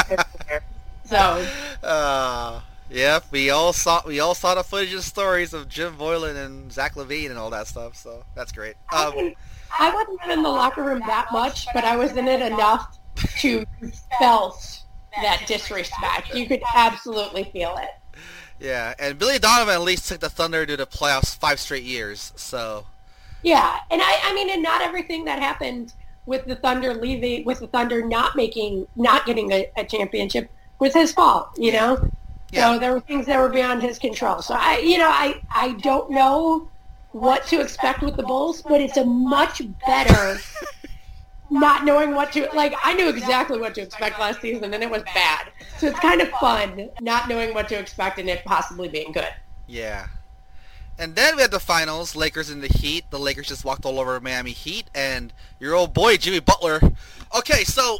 [1.04, 1.46] so
[1.83, 3.24] Uh, yep.
[3.30, 6.94] We all saw we all saw the footage and stories of Jim Boylen and Zach
[6.94, 7.96] LaVine and all that stuff.
[7.96, 8.76] So that's great.
[8.90, 9.35] I, Um, mean,
[9.78, 12.98] I wasn't in the locker room that much, but I was in it enough
[13.40, 13.66] to
[14.18, 14.83] felt
[15.20, 16.35] that disrespect.
[16.35, 17.90] You could absolutely feel it.
[18.59, 22.33] yeah, and Billy Donovan at least took the Thunder to the playoffs five straight years.
[22.37, 22.87] So
[23.42, 25.92] Yeah, and I, I mean, and not everything that happened
[26.26, 30.94] with the Thunder leaving, with the Thunder not making, not getting a, a championship was
[30.94, 32.10] his fault, you know?
[32.50, 32.72] Yeah.
[32.72, 34.42] So there were things that were beyond his control.
[34.42, 36.68] So I, you know, I, I don't know
[37.12, 40.40] what to expect with the Bulls, but it's a much better
[41.50, 44.90] not knowing what to, like, I knew exactly what to expect last season and it
[44.90, 45.48] was bad.
[45.78, 49.32] So it's kind of fun not knowing what to expect and it possibly being good.
[49.66, 50.06] yeah.
[50.98, 53.04] And then we had the finals, Lakers and the Heat.
[53.11, 56.80] The Lakers just walked all over Miami Heat, and your old boy Jimmy Butler.
[57.37, 57.98] Okay, so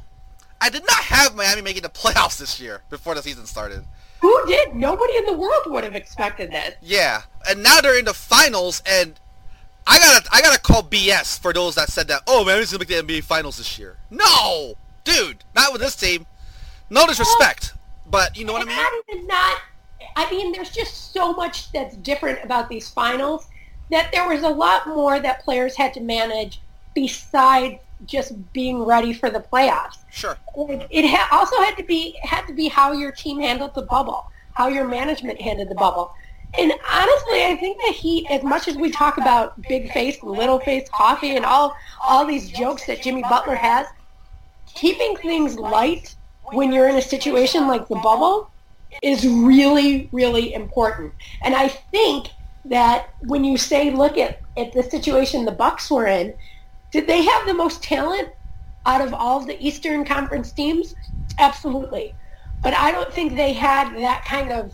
[0.61, 3.85] I did not have Miami making the playoffs this year before the season started.
[4.20, 4.74] Who did?
[4.74, 6.76] Nobody in the world would have expected this.
[6.80, 9.20] Yeah, and now they're in the finals, and
[9.87, 12.22] I gotta I gotta call BS for those that said that.
[12.26, 13.98] Oh, Miami's gonna make the NBA finals this year.
[14.11, 16.26] No, dude, not with this team.
[16.88, 17.74] No disrespect,
[18.09, 18.76] but you know what I mean.
[18.76, 19.73] that not.
[20.16, 23.46] I mean, there's just so much that's different about these finals
[23.90, 26.61] that there was a lot more that players had to manage
[26.94, 29.98] besides just being ready for the playoffs.
[30.11, 30.37] Sure.
[30.57, 33.83] Like, It ha- also had to be had to be how your team handled the
[33.83, 36.12] bubble, how your management handled the bubble.
[36.57, 40.61] And honestly, I think the Heat, as much as we talk about big face, little
[40.61, 43.87] face coffee, and all all these jokes that Jimmy Butler has,
[44.74, 46.14] keeping things light
[46.53, 48.50] when you're in a situation like the bubble
[49.02, 51.12] is really, really important.
[51.42, 52.28] And I think
[52.66, 56.35] that when you say, look at, at the situation the Bucks were in,
[56.90, 58.28] did they have the most talent
[58.87, 60.94] out of all the Eastern Conference teams?
[61.38, 62.14] Absolutely.
[62.62, 64.72] But I don't think they had that kind of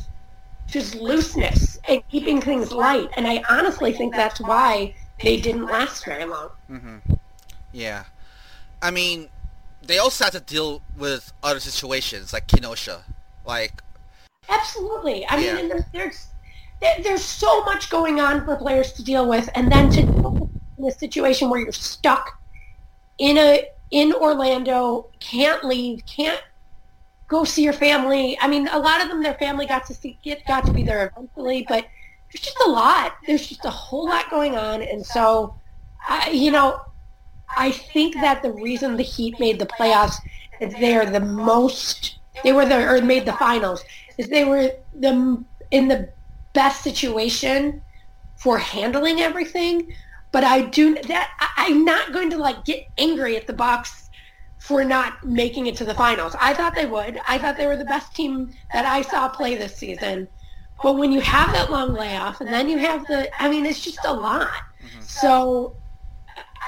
[0.66, 3.09] just looseness and keeping things light.
[3.16, 6.50] And I honestly think that's why they didn't last very long.
[6.68, 6.96] hmm
[7.72, 8.04] Yeah.
[8.80, 9.28] I mean,
[9.83, 13.04] they also had to deal with other situations like Kenosha.
[13.44, 13.83] Like,
[14.50, 15.24] Absolutely.
[15.26, 15.54] I Yeah.
[15.54, 16.26] mean, there's
[17.02, 20.84] there's so much going on for players to deal with, and then to deal in
[20.86, 22.40] a situation where you're stuck
[23.18, 26.40] in a in Orlando, can't leave, can't
[27.28, 28.38] go see your family.
[28.40, 30.82] I mean, a lot of them, their family got to see get got to be
[30.82, 31.86] there eventually, but
[32.32, 33.16] there's just a lot.
[33.26, 35.54] There's just a whole lot going on, and so,
[36.08, 36.80] I, you know,
[37.56, 40.16] I think that the reason the Heat made the playoffs
[40.60, 43.84] is they are the most they were the or made the finals
[44.20, 46.09] is they were the in the
[46.52, 47.83] best situation
[48.37, 49.92] for handling everything.
[50.30, 51.30] But I do that.
[51.40, 54.11] I, I'm not going to like get angry at the Bucks
[54.59, 56.37] for not making it to the finals.
[56.38, 57.18] I thought they would.
[57.26, 60.28] I thought they were the best team that I saw play this season.
[60.83, 63.83] But when you have that long layoff and then you have the, I mean, it's
[63.83, 64.48] just a lot.
[64.48, 65.00] Mm-hmm.
[65.02, 65.74] So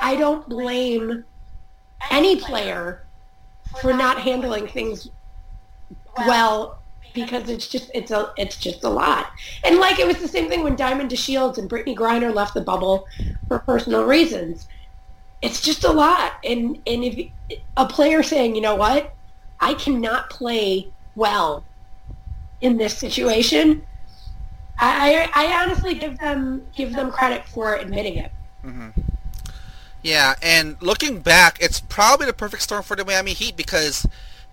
[0.00, 1.24] I don't blame
[2.10, 3.04] any player
[3.80, 5.08] for not handling things
[6.26, 6.81] well
[7.14, 9.30] because it's just it's a it's just a lot.
[9.64, 12.60] And like it was the same thing when Diamond DeShields and Brittney Griner left the
[12.60, 13.06] bubble
[13.48, 14.66] for personal reasons.
[15.40, 16.34] It's just a lot.
[16.44, 17.28] And and if
[17.76, 19.14] a player saying, you know what,
[19.60, 21.64] I cannot play well
[22.60, 23.84] in this situation,
[24.78, 28.32] I I, honestly give them give them credit for admitting it.
[28.64, 29.00] Mm-hmm.
[30.02, 34.06] yeah, and looking back, it's probably the perfect storm for the Miami Heat because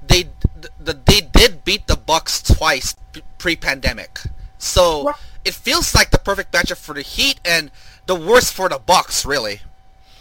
[0.06, 0.30] they
[0.62, 2.96] the, the, they did beat the Bucks twice
[3.38, 4.20] pre-pandemic.
[4.58, 5.14] So
[5.46, 7.72] it feels like the perfect matchup for the Heat, and
[8.06, 9.62] the worst for the Bucks, really.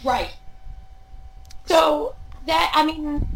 [0.03, 0.31] Right.
[1.65, 2.15] So
[2.47, 3.27] that I mean,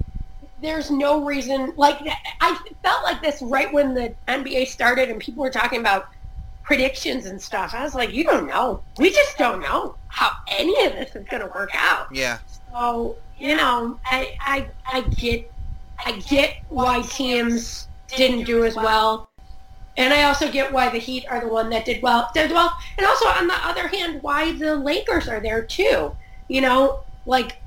[0.61, 1.73] there's no reason.
[1.75, 1.99] Like
[2.41, 6.07] I felt like this right when the NBA started, and people were talking about
[6.63, 7.73] predictions and stuff.
[7.73, 8.81] I was like, you don't know.
[8.97, 12.07] We just don't know how any of this is going to work out.
[12.11, 12.39] Yeah.
[12.71, 15.51] So you know, I I I get
[16.05, 19.29] I get why teams didn't do as well.
[19.95, 22.71] And I also get why the Heat are the one that did well, did well.
[22.97, 26.15] And also on the other hand, why the Lakers are there too.
[26.47, 27.57] You know, like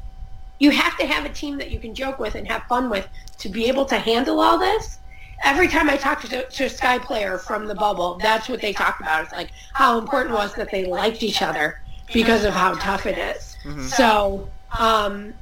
[0.59, 3.07] you have to have a team that you can joke with and have fun with
[3.39, 4.99] to be able to handle all this.
[5.45, 8.73] Every time I talk to, to a Sky player from the bubble, that's what they
[8.73, 9.25] talked about.
[9.25, 11.81] It's like how important it was that they liked each other
[12.13, 13.57] because of how tough it is.
[13.65, 13.83] Mhm.
[13.83, 15.35] So um,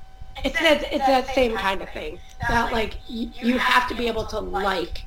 [0.43, 2.19] it's that it's that same kind of thing.
[2.49, 5.05] That like you, you have to be able to like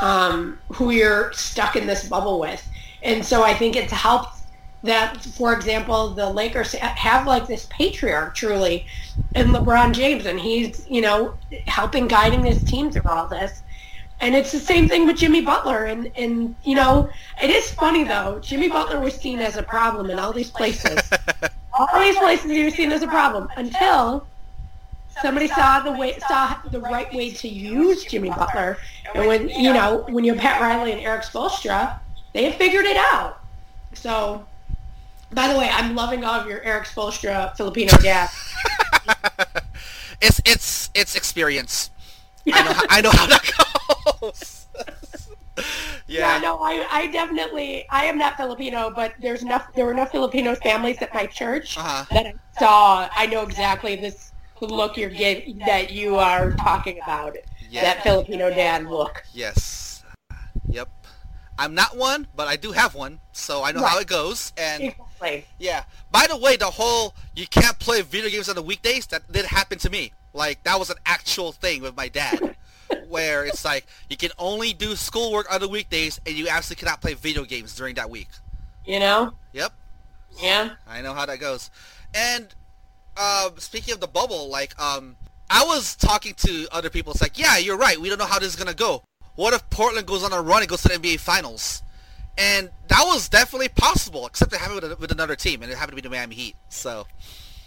[0.00, 2.66] um, who you're stuck in this bubble with,
[3.02, 4.36] and so I think it's helped
[4.82, 8.86] that, for example, the Lakers have like this patriarch truly
[9.34, 11.34] in LeBron James, and he's you know
[11.66, 13.62] helping guiding his team through all this.
[14.22, 17.10] And it's the same thing with Jimmy Butler, and and you know
[17.42, 18.38] it is funny though.
[18.40, 20.98] Jimmy Butler was seen as a problem in all these places
[21.86, 24.26] all these places you've seen as a problem until
[25.22, 28.76] somebody saw the way saw the right way to use Jimmy Butler.
[29.14, 31.98] And when you know when you're Pat Riley and Erik Spoelstra,
[32.32, 33.40] they have figured it out.
[33.94, 34.44] So,
[35.32, 38.28] by the way, I'm loving all of your Erik Spoelstra Filipino dad.
[40.20, 41.90] it's it's it's experience.
[42.52, 44.66] I know how, I know how that goes.
[46.06, 46.40] Yeah, yeah.
[46.40, 50.54] no, I, I definitely, I am not Filipino, but there's enough, there were enough Filipino
[50.56, 52.04] families at my church Uh-huh.
[52.10, 53.08] that I saw.
[53.14, 57.36] I know exactly this look you're getting, that you are talking about.
[57.70, 57.82] Yeah.
[57.82, 59.22] That Filipino dad look.
[59.32, 60.04] Yes.
[60.68, 60.88] Yep.
[61.58, 64.52] I'm not one, but I do have one, so I know how it goes.
[64.56, 65.44] And Exactly.
[65.58, 65.84] yeah.
[66.10, 69.44] By the way, the whole you can't play video games on the weekdays that did
[69.44, 70.12] happen to me.
[70.32, 72.56] Like that was an actual thing with my dad,
[73.10, 77.00] where it's like you can only do schoolwork on the weekdays, and you absolutely cannot
[77.00, 78.28] play video games during that week.
[78.86, 79.34] You know?
[79.52, 79.72] Yep.
[80.40, 80.70] Yeah.
[80.88, 81.70] I know how that goes.
[82.14, 82.48] And
[83.16, 85.16] uh, speaking of the bubble, like um,
[85.50, 87.12] I was talking to other people.
[87.12, 88.00] It's like, yeah, you're right.
[88.00, 89.02] We don't know how this is gonna go.
[89.34, 91.82] What if Portland goes on a run and goes to the NBA Finals?
[92.38, 95.96] And that was definitely possible, except it happened with, with another team, and it happened
[95.96, 96.56] to be the Miami Heat.
[96.68, 97.06] So,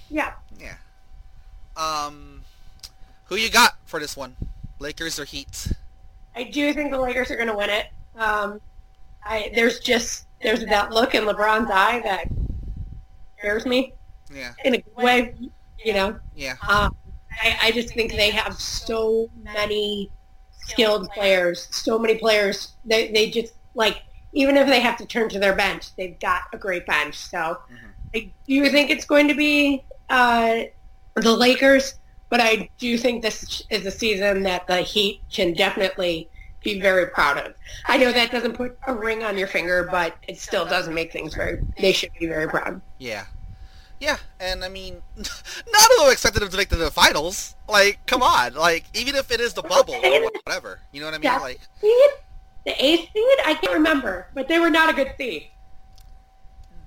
[0.09, 0.33] Yeah.
[0.59, 0.75] yeah.
[1.75, 2.41] Um,
[3.25, 4.35] who you got for this one?
[4.83, 5.71] Lakers or Heat?
[6.35, 7.87] I do think the Lakers are going to win it.
[8.17, 8.59] Um,
[9.25, 12.27] I, there's just, there's that look in LeBron's eye that
[13.37, 13.93] scares me
[14.31, 15.35] Yeah, in a good way,
[15.83, 16.19] you know?
[16.35, 16.95] yeah, Um,
[17.31, 20.11] I, I just think they have so many
[20.51, 22.73] skilled players, so many players.
[22.85, 26.41] They, they just like even if they have to turn to their bench, they've got
[26.53, 27.15] a great bench.
[27.15, 27.57] So
[28.13, 30.63] I do you think it's going to be uh,
[31.15, 31.95] the Lakers,
[32.33, 36.27] but I do think this is a season that the Heat can definitely
[36.63, 37.53] be very proud of.
[37.85, 41.11] I know that doesn't put a ring on your finger, but it still doesn't make
[41.11, 41.61] things very.
[41.79, 42.81] They should be very proud.
[42.97, 43.25] yeah,
[43.99, 44.17] yeah.
[44.39, 47.55] And I mean, none of them expected them to make the finals.
[47.69, 48.55] Like, come on.
[48.55, 51.39] Like, even if it is the bubble or whatever, you know what I mean?
[51.39, 52.09] Like, Seed,
[52.65, 55.49] the eighth seed, I can't remember, but they were not a good seed.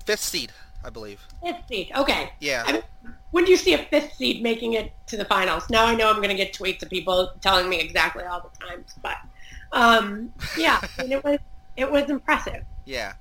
[0.07, 0.51] fifth seed,
[0.85, 1.25] I believe.
[1.41, 1.93] Fifth seed.
[1.95, 2.33] Okay.
[2.41, 2.65] Yeah.
[2.67, 2.83] I mean,
[3.37, 5.69] when do you see a fifth seed making it to the finals?
[5.69, 8.67] Now I know I'm going to get tweets of people telling me exactly all the
[8.67, 9.17] times, but
[9.73, 11.39] um, yeah, I mean, it was
[11.77, 12.65] it was impressive.
[12.87, 13.13] Yeah.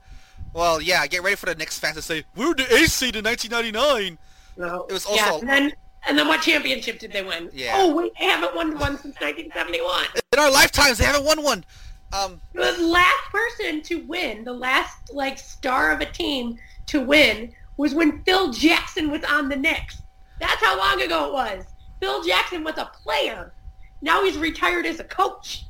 [0.54, 1.06] Well, yeah.
[1.08, 4.18] Get ready for the Knicks fans to say we were the eighth seed in 1999.
[4.58, 5.74] So, It was yeah, also- and then
[6.08, 7.50] and then what championship did they win?
[7.54, 7.74] Yeah.
[7.76, 10.06] Oh wait, they haven't won one since 1971.
[10.32, 11.66] In our lifetimes, they haven't won one.
[12.14, 17.54] Um, The last person to win, the last like star of a team to win,
[17.76, 19.98] was when Phil Jackson was on the Knicks.
[20.40, 21.66] That's how long ago it was.
[22.00, 23.54] Phil Jackson was a player.
[24.02, 25.66] Now he's retired as a coach.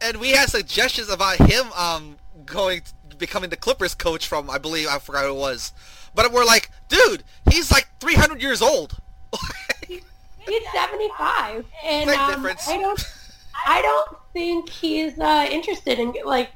[0.00, 2.82] and we had suggestions about him um going
[3.18, 5.72] becoming the Clippers coach from I believe I forgot who it was,
[6.14, 8.96] but we're like, dude, he's like 300 years old.
[10.48, 12.66] He's 75, and um, difference.
[12.66, 13.14] I don't,
[13.66, 16.50] I don't think he's uh, interested in like.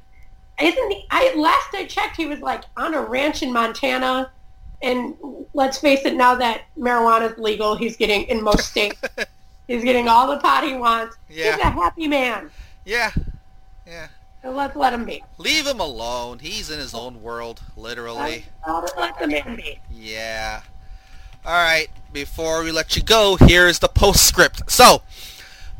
[0.60, 1.04] Isn't he?
[1.10, 4.30] I last I checked, he was like on a ranch in Montana,
[4.84, 5.14] and
[5.54, 9.00] let's face it, now that marijuana is legal, he's getting in most states.
[9.66, 11.16] he's getting all the pot he wants.
[11.28, 11.56] Yeah.
[11.56, 12.50] He's a happy man.
[12.84, 13.10] yeah,
[13.86, 14.08] yeah.
[14.42, 15.24] So let's let him be.
[15.38, 16.38] Leave him alone.
[16.38, 18.44] He's in his own world, literally.
[18.68, 19.80] Let, let the man be.
[19.90, 20.60] Yeah.
[21.46, 21.88] All right.
[22.12, 24.70] Before we let you go, here's the postscript.
[24.70, 25.00] So,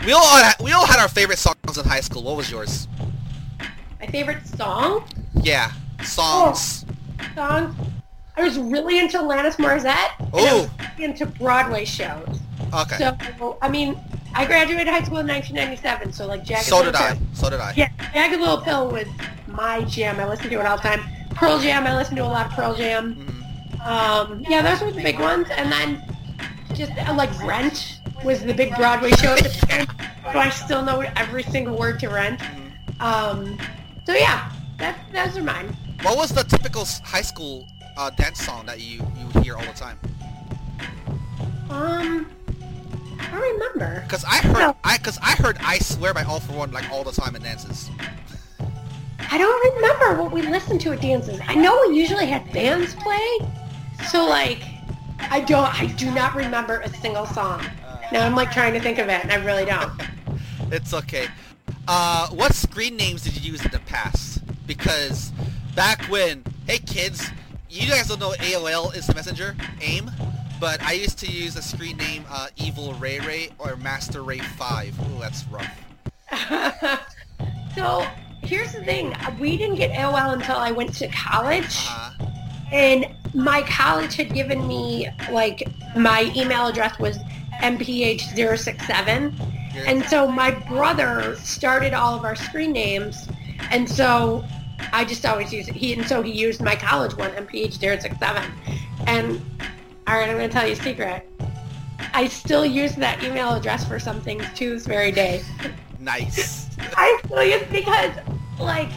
[0.05, 2.23] we all had, we all had our favorite songs in high school.
[2.23, 2.89] What was yours?
[4.01, 5.05] My favorite song,
[5.43, 5.71] Yeah,
[6.03, 6.87] songs.
[7.21, 7.27] Oh.
[7.35, 7.94] song.
[8.37, 10.11] I was really into Alanis Morissette.
[10.19, 10.71] And I was Ooh.
[10.97, 12.41] really into Broadway shows.
[12.73, 12.97] Okay.
[12.99, 13.97] So I mean,
[14.35, 16.13] I graduated high school in 1997.
[16.13, 17.19] So like Jagged So Little did I.
[17.33, 17.73] So did I.
[17.77, 19.07] Yeah, Jagged Little Pill was
[19.47, 20.19] my jam.
[20.19, 21.03] I listened to it all the time.
[21.31, 21.87] Pearl Jam.
[21.87, 23.15] I listened to a lot of Pearl Jam.
[23.15, 23.81] Mm-hmm.
[23.83, 25.49] Um, yeah, those were the big ones.
[25.51, 26.03] And then
[26.75, 29.87] just uh, like Rent was the big Broadway show at the time.
[30.33, 32.41] So I still know every single word to Rent.
[32.41, 33.01] Mhm.
[33.01, 33.59] Um,
[34.05, 35.77] so yeah, that, those are mine.
[36.03, 39.73] What was the typical high school uh, dance song that you you hear all the
[39.73, 39.99] time?
[41.71, 42.27] Um,
[43.19, 44.01] I don't remember.
[44.03, 44.77] Because I heard No.
[44.85, 47.91] I because I heard I swear by All-4-One like all the time in dances.
[49.31, 51.41] I don't remember what we listened to at dances.
[51.47, 53.39] I know we usually had bands play,
[54.11, 54.63] so like,
[55.19, 57.65] I don't, I do not remember a single song.
[58.13, 59.93] Now I'm like trying to think of it, and I really don't.
[60.71, 61.29] It's okay.
[61.87, 64.43] Uh, what screen names did you use in the past?
[64.67, 65.31] Because
[65.77, 67.29] back when, hey kids,
[67.75, 70.09] you guys don't know AOL Instant Messenger, AIM,
[70.61, 74.39] but I used to use a screen name uh, Evil Ray Ray or Master Ray
[74.39, 75.01] 5.
[75.01, 75.69] Ooh, that's rough.
[77.75, 78.07] so
[78.43, 82.13] here's the thing: we didn't get AOL until I went to college, Uh,
[82.73, 85.65] and my college had given me like
[85.97, 87.19] my email address was
[87.61, 89.51] mph067.
[89.87, 93.29] And so my brother started all of our screen names,
[93.73, 94.45] and so
[94.93, 95.75] I just always use it.
[95.75, 98.51] He and so he used my college one, MPH067.
[99.07, 99.41] And
[100.07, 101.29] all right, I'm going to tell you a secret.
[102.13, 105.43] I still use that email address for some things to this very day.
[105.99, 106.69] nice.
[106.97, 108.13] I still use it because,
[108.59, 108.89] like,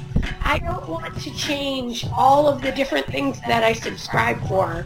[0.41, 4.85] I don't want to change all of the different things that I subscribe for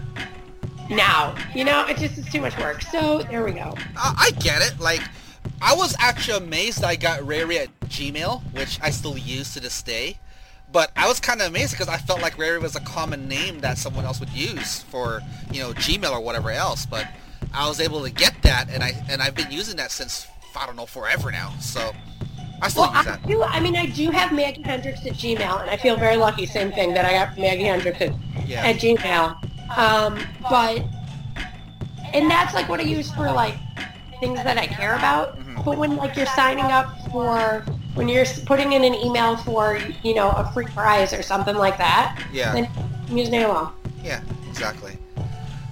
[0.90, 1.36] now.
[1.56, 2.82] You know, it just is too much work.
[2.82, 3.74] So there we go.
[3.98, 4.80] I, I get it.
[4.80, 5.02] Like,
[5.62, 9.82] I was actually amazed I got Ray at Gmail, which I still use to this
[9.82, 10.20] day.
[10.72, 13.60] But I was kind of amazed because I felt like Ray was a common name
[13.60, 16.86] that someone else would use for, you know, Gmail or whatever else.
[16.86, 17.08] But
[17.54, 20.66] I was able to get that, and I and I've been using that since I
[20.66, 21.54] don't know forever now.
[21.60, 21.92] So
[22.62, 23.44] I still Well, use I do.
[23.44, 26.46] I mean, I do have Maggie Hendricks at Gmail, and I feel very lucky.
[26.46, 28.14] Same thing that I got Maggie Hendricks at,
[28.48, 28.66] Yeah.
[28.66, 29.78] at Gmail.
[29.78, 30.20] Um,
[30.50, 30.84] but
[32.14, 33.56] and that's like what I use for like
[34.20, 35.38] things that I care about.
[35.40, 35.66] Mhm.
[35.66, 37.66] But when like you're signing up for
[37.96, 41.78] when you're putting in an email for you know a free prize or something like
[41.78, 42.54] that, Yeah.
[42.54, 42.66] then
[43.10, 43.72] AOL.
[44.04, 44.22] Yeah.
[44.50, 44.98] Exactly.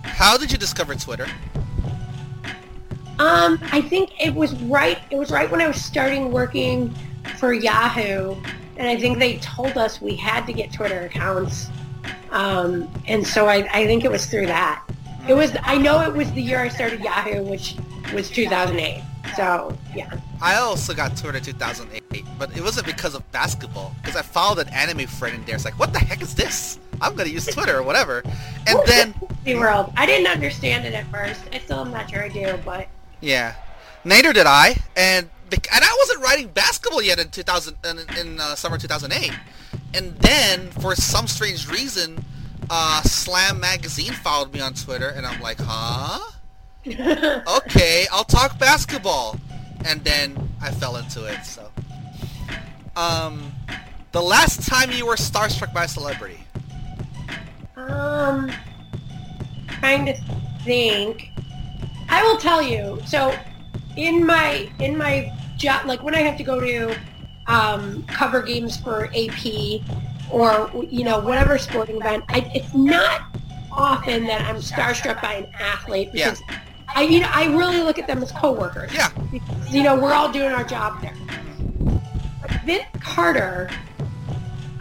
[0.04, 1.28] How did you discover Twitter?
[3.20, 4.98] Um, I think it was right.
[5.12, 6.94] It was right when I was starting working
[7.38, 8.36] for Yahoo,
[8.78, 11.68] and I think they told us we had to get Twitter accounts.
[12.32, 14.84] Um, and so I, I think it was through that.
[15.28, 15.52] It was.
[15.64, 17.76] I know it was the year I started Yahoo, which
[18.14, 19.04] was 2008.
[19.36, 20.20] So yeah.
[20.42, 23.96] I also got Twitter 2008, but it wasn't because of basketball.
[24.02, 25.56] Because I followed an anime friend in there.
[25.56, 26.80] It's like, what the heck is this?
[27.02, 28.24] I'm gonna use Twitter or whatever.
[28.68, 29.14] And then,
[29.44, 29.92] The world.
[29.96, 31.42] I didn't understand it at first.
[31.54, 32.88] I still am not sure I do, but
[33.22, 33.56] yeah,
[34.04, 34.76] neither did I.
[34.96, 39.32] And and I wasn't writing basketball yet in 2000 in, in uh, summer 2008.
[39.94, 42.24] And then, for some strange reason,
[42.70, 46.20] uh, Slam magazine followed me on Twitter, and I'm like, huh?
[46.90, 49.38] Okay, I'll talk basketball.
[49.86, 51.70] And then I fell into it, so.
[52.96, 53.54] Um,
[54.12, 56.40] the last time you were starstruck by a celebrity?
[57.76, 58.52] Um,
[59.68, 60.16] trying to
[60.64, 61.32] think.
[62.10, 63.00] I will tell you.
[63.06, 63.34] So,
[63.96, 66.96] in my in my job, like when I have to go to
[67.48, 69.82] um, cover games for AP
[70.32, 73.22] or you know whatever sporting event, I, it's not
[73.72, 76.36] often that I'm starstruck by an athlete Yeah.
[77.00, 78.94] I you know I really look at them as coworkers.
[78.94, 79.10] Yeah.
[79.32, 81.16] Because, you know we're all doing our job there.
[82.42, 83.70] But Vince Carter.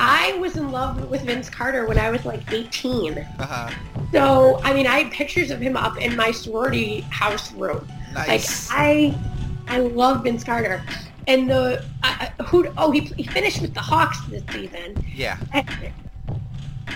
[0.01, 3.19] I was in love with Vince Carter when I was like 18.
[3.19, 3.71] Uh-huh.
[4.13, 7.85] So, I mean, I had pictures of him up in my sorority house room.
[8.15, 8.71] Nice.
[8.71, 9.19] Like, I,
[9.67, 10.85] I love Vince Carter.
[11.27, 15.05] And the, uh, who, oh, he, he finished with the Hawks this season.
[15.13, 15.37] yeah.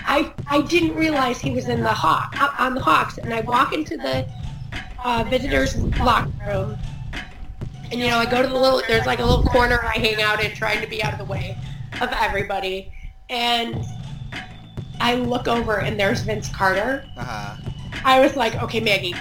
[0.05, 3.17] I, I didn't realize he was in the Hawk, on the Hawks.
[3.17, 4.25] And I walk into the
[5.03, 6.77] uh, visitors locker room.
[7.91, 10.21] And, you know, I go to the little, there's like a little corner I hang
[10.21, 11.57] out in trying to be out of the way
[12.01, 12.91] of everybody.
[13.29, 13.83] And
[14.99, 17.05] I look over and there's Vince Carter.
[17.17, 17.57] Uh-huh.
[18.03, 19.15] I was like, okay, Maggie,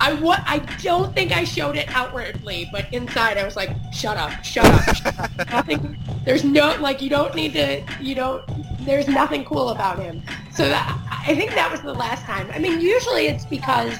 [0.00, 4.16] I wa- I don't think I showed it outwardly, but inside I was like, shut
[4.16, 4.96] up, shut up.
[4.96, 5.36] Shut up.
[5.50, 5.98] nothing.
[6.24, 7.82] There's no like you don't need to.
[8.00, 8.44] You don't.
[8.84, 10.22] There's nothing cool about him.
[10.52, 12.48] So that, I think that was the last time.
[12.52, 13.98] I mean, usually it's because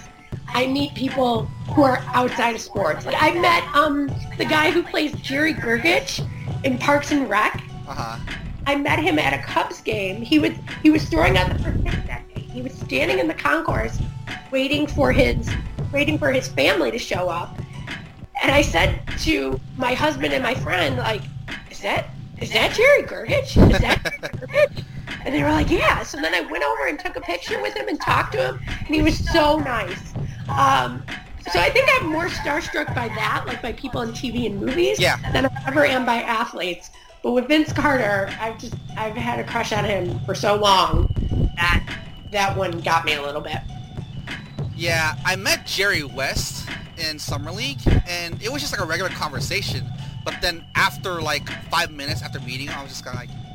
[0.48, 1.44] I meet people
[1.74, 3.06] who are outside of sports.
[3.06, 6.26] Like I met um the guy who plays Jerry Gergich
[6.64, 7.62] in Parks and Rec.
[7.86, 8.18] Uh-huh.
[8.66, 10.20] I met him at a Cubs game.
[10.22, 12.42] He was he was throwing out the first pitch that day.
[12.42, 13.98] he was standing in the concourse
[14.50, 15.50] waiting for his
[15.92, 17.56] waiting for his family to show up.
[18.42, 21.22] And I said to my husband and my friend, like,
[21.70, 22.06] is that
[22.40, 23.56] is that Jerry Gergich?
[23.72, 24.84] Is that Jerry Gergich?
[25.24, 26.02] And they were like, yeah.
[26.04, 28.60] So then I went over and took a picture with him and talked to him,
[28.86, 30.07] and he was so nice.
[30.48, 31.02] Um,
[31.52, 34.98] so I think I'm more starstruck by that, like by people in TV and movies,
[35.00, 35.16] Yeah.
[35.32, 36.90] than I ever am by athletes.
[37.22, 41.08] But with Vince Carter, I've just I've had a crush on him for so long
[41.56, 41.84] that
[42.30, 43.58] that one got me a little bit.
[44.76, 49.10] Yeah, I met Jerry West in Summer League, and it was just like a regular
[49.10, 49.84] conversation.
[50.24, 53.47] But then after like five minutes after meeting I was just kind of like,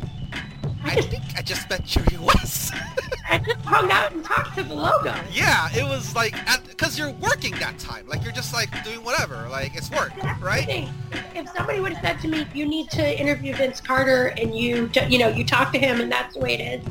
[0.83, 2.73] I think I just met Jerry West.
[3.29, 5.15] I just hung out and talked to the logo.
[5.31, 6.35] yeah, it was like,
[6.67, 8.07] because you're working that time.
[8.07, 9.47] Like, you're just like doing whatever.
[9.49, 10.89] Like, it's work, That's right?
[11.33, 14.87] If somebody would have said to me, "You need to interview Vince Carter," and you,
[14.89, 16.87] t- you know, you talk to him, and that's the way it is.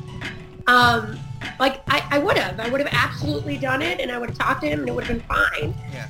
[0.66, 1.18] Um,
[1.60, 4.38] like I, I would have, I would have absolutely done it, and I would have
[4.38, 5.74] talked to him, and it would have been fine.
[5.92, 6.06] Yeah.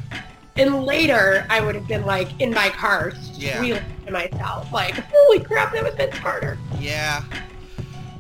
[0.57, 3.61] And later, I would have been like in my car, Yeah.
[4.07, 7.23] to myself, like, "Holy crap, that was Vince Carter!" Yeah.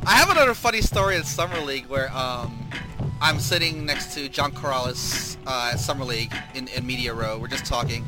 [0.05, 2.68] I have another funny story in Summer League where um,
[3.20, 7.38] I'm sitting next to John Corrales uh, at Summer League in, in Media Row.
[7.38, 8.05] We're just talking.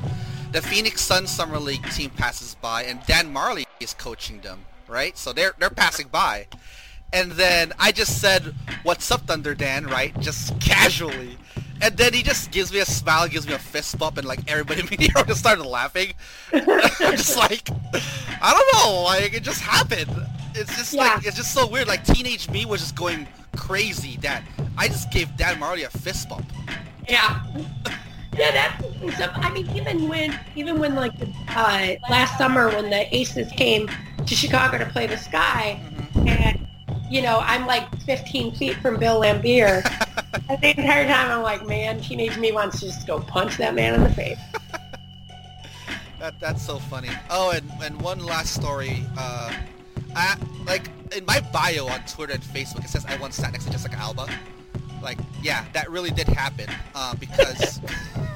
[0.50, 5.16] The Phoenix Suns Summer League team passes by, and Dan Majerle is coaching them, right?
[5.16, 6.48] So they're they're passing by,
[7.12, 11.38] and then I just said, "What's up, Thunder Dan?" Right, just casually.
[11.80, 14.40] And then he just gives me a smile, gives me a fist bump, and like
[14.50, 16.14] everybody in Media Row just started laughing.
[16.52, 17.68] I'm just like,
[18.42, 20.10] I don't know, like it just happened.
[20.54, 21.88] It's just like it's just so weird.
[21.88, 23.26] Like teenage me was just going
[23.56, 24.42] crazy that
[24.76, 26.46] I just gave Dan Majerle a fist bump.
[27.08, 27.42] Yeah.
[28.36, 29.20] Yeah, that's.
[29.36, 33.88] I mean, even when, even when like the, uh, last summer when the Aces came
[34.26, 35.80] to Chicago to play the Sky,
[36.16, 36.66] and
[37.08, 39.84] you know I'm like 15 feet from Bill Laimbeer.
[40.48, 43.74] and the entire time I'm like, man, teenage me wants to just go punch that
[43.74, 44.38] man in the face.
[46.20, 47.10] That that's so funny.
[47.28, 49.04] Oh, and and one last story.
[49.18, 49.52] Uh,
[50.16, 50.36] I
[50.66, 53.70] like in my bio on Twitter and Facebook it says I once sat next to
[53.70, 54.28] Jessica Alba.
[55.02, 56.68] Like, yeah, that really did happen.
[56.94, 57.80] Uh, because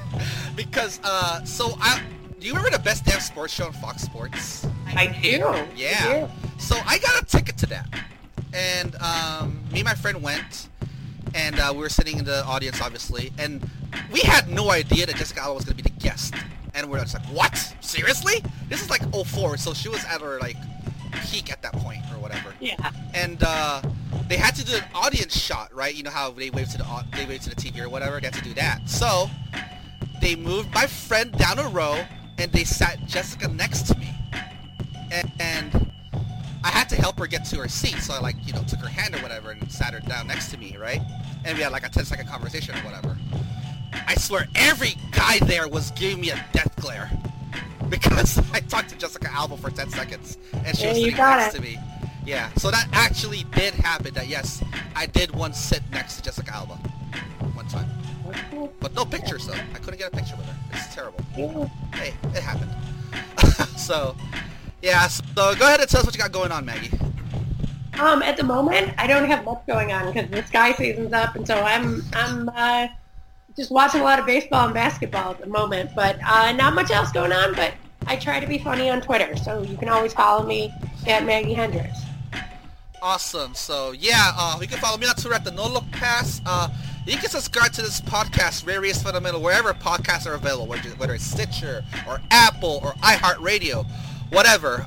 [0.55, 2.01] because uh, so I.
[2.39, 4.65] Do you remember the Best Damn Sports Show on Fox Sports?
[4.95, 5.43] I do.
[5.75, 6.29] Yeah.
[6.57, 7.87] So I got a ticket to that,
[8.53, 10.69] and um, me and my friend went,
[11.35, 13.67] and uh, we were sitting in the audience, obviously, and
[14.11, 16.33] we had no idea that Jessica Alba was going to be the guest,
[16.73, 17.57] and we're just like, what?
[17.81, 18.43] Seriously?
[18.69, 20.57] This is like 04, so she was at her like
[21.11, 22.91] peak at that point or whatever, Yeah.
[23.13, 23.81] and uh,
[24.27, 25.93] they had to do an audience shot, right?
[25.95, 28.19] You know how they wave to the they wave to the TV or whatever.
[28.19, 28.89] They had to do that.
[28.89, 29.29] So
[30.21, 32.03] they moved my friend down a row,
[32.37, 34.07] and they sat Jessica next to me
[35.11, 35.91] and, and
[36.63, 38.79] I had to help her get to her seat, so I like you know took
[38.79, 41.01] her hand or whatever and sat her down next to me, right?
[41.45, 43.17] And we had like a 10 second conversation or whatever.
[44.07, 47.09] I swear every guy there was giving me a death glare
[47.97, 51.39] because I talked to Jessica Alba for 10 seconds and she Yeah, was sitting got
[51.39, 51.57] next it.
[51.57, 51.79] to me.
[52.25, 54.13] Yeah, so that actually did happen.
[54.13, 54.63] That yes,
[54.95, 56.75] I did once sit next to Jessica Alba
[57.55, 57.89] one time,
[58.79, 59.53] but no pictures though.
[59.53, 60.55] I couldn't get a picture with her.
[60.73, 61.23] It's terrible
[61.93, 62.71] hey, it happened.
[63.79, 64.15] so,
[64.81, 66.91] yeah, so go ahead and tell us what you got going on, Maggie.
[67.99, 71.35] Um, at the moment, I don't have much going on because the Sky season's up,
[71.35, 72.87] and so I'm I'm uh,
[73.59, 75.91] just watching a lot of baseball and basketball at the moment.
[75.93, 77.53] But uh, not much else going on.
[77.53, 77.73] But
[78.07, 80.73] I try to be funny on Twitter, so you can always follow me
[81.05, 81.99] at Maggie Hendricks.
[83.01, 83.53] Awesome.
[83.53, 86.41] So, yeah, uh, you can follow me on Twitter at the No Look Pass.
[86.45, 86.69] Uh,
[87.05, 91.23] you can subscribe to this podcast, Rariest Fundamental, wherever podcasts are available, whether whether it's
[91.23, 93.85] Stitcher or Apple or iHeartRadio,
[94.31, 94.85] whatever.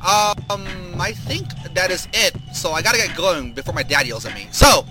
[0.51, 0.67] Um,
[1.01, 2.35] I think that is it.
[2.55, 4.49] So I gotta get going before my dad yells at me.
[4.51, 4.87] So,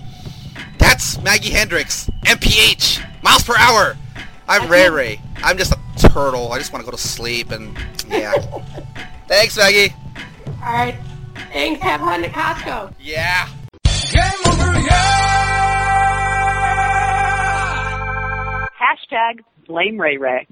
[0.82, 3.96] that's Maggie Hendricks, MPH, miles per hour.
[4.48, 5.20] I'm Ray Ray.
[5.36, 5.78] I'm just a
[6.08, 6.52] turtle.
[6.52, 7.78] I just want to go to sleep and
[8.08, 8.32] yeah.
[9.28, 9.94] Thanks, Maggie.
[10.62, 10.96] All right,
[11.52, 11.80] thanks.
[11.80, 12.92] Have fun at Costco.
[13.00, 13.48] Yeah.
[14.12, 15.08] Game over, yeah!
[18.78, 20.46] Hashtag blame Ray Ray.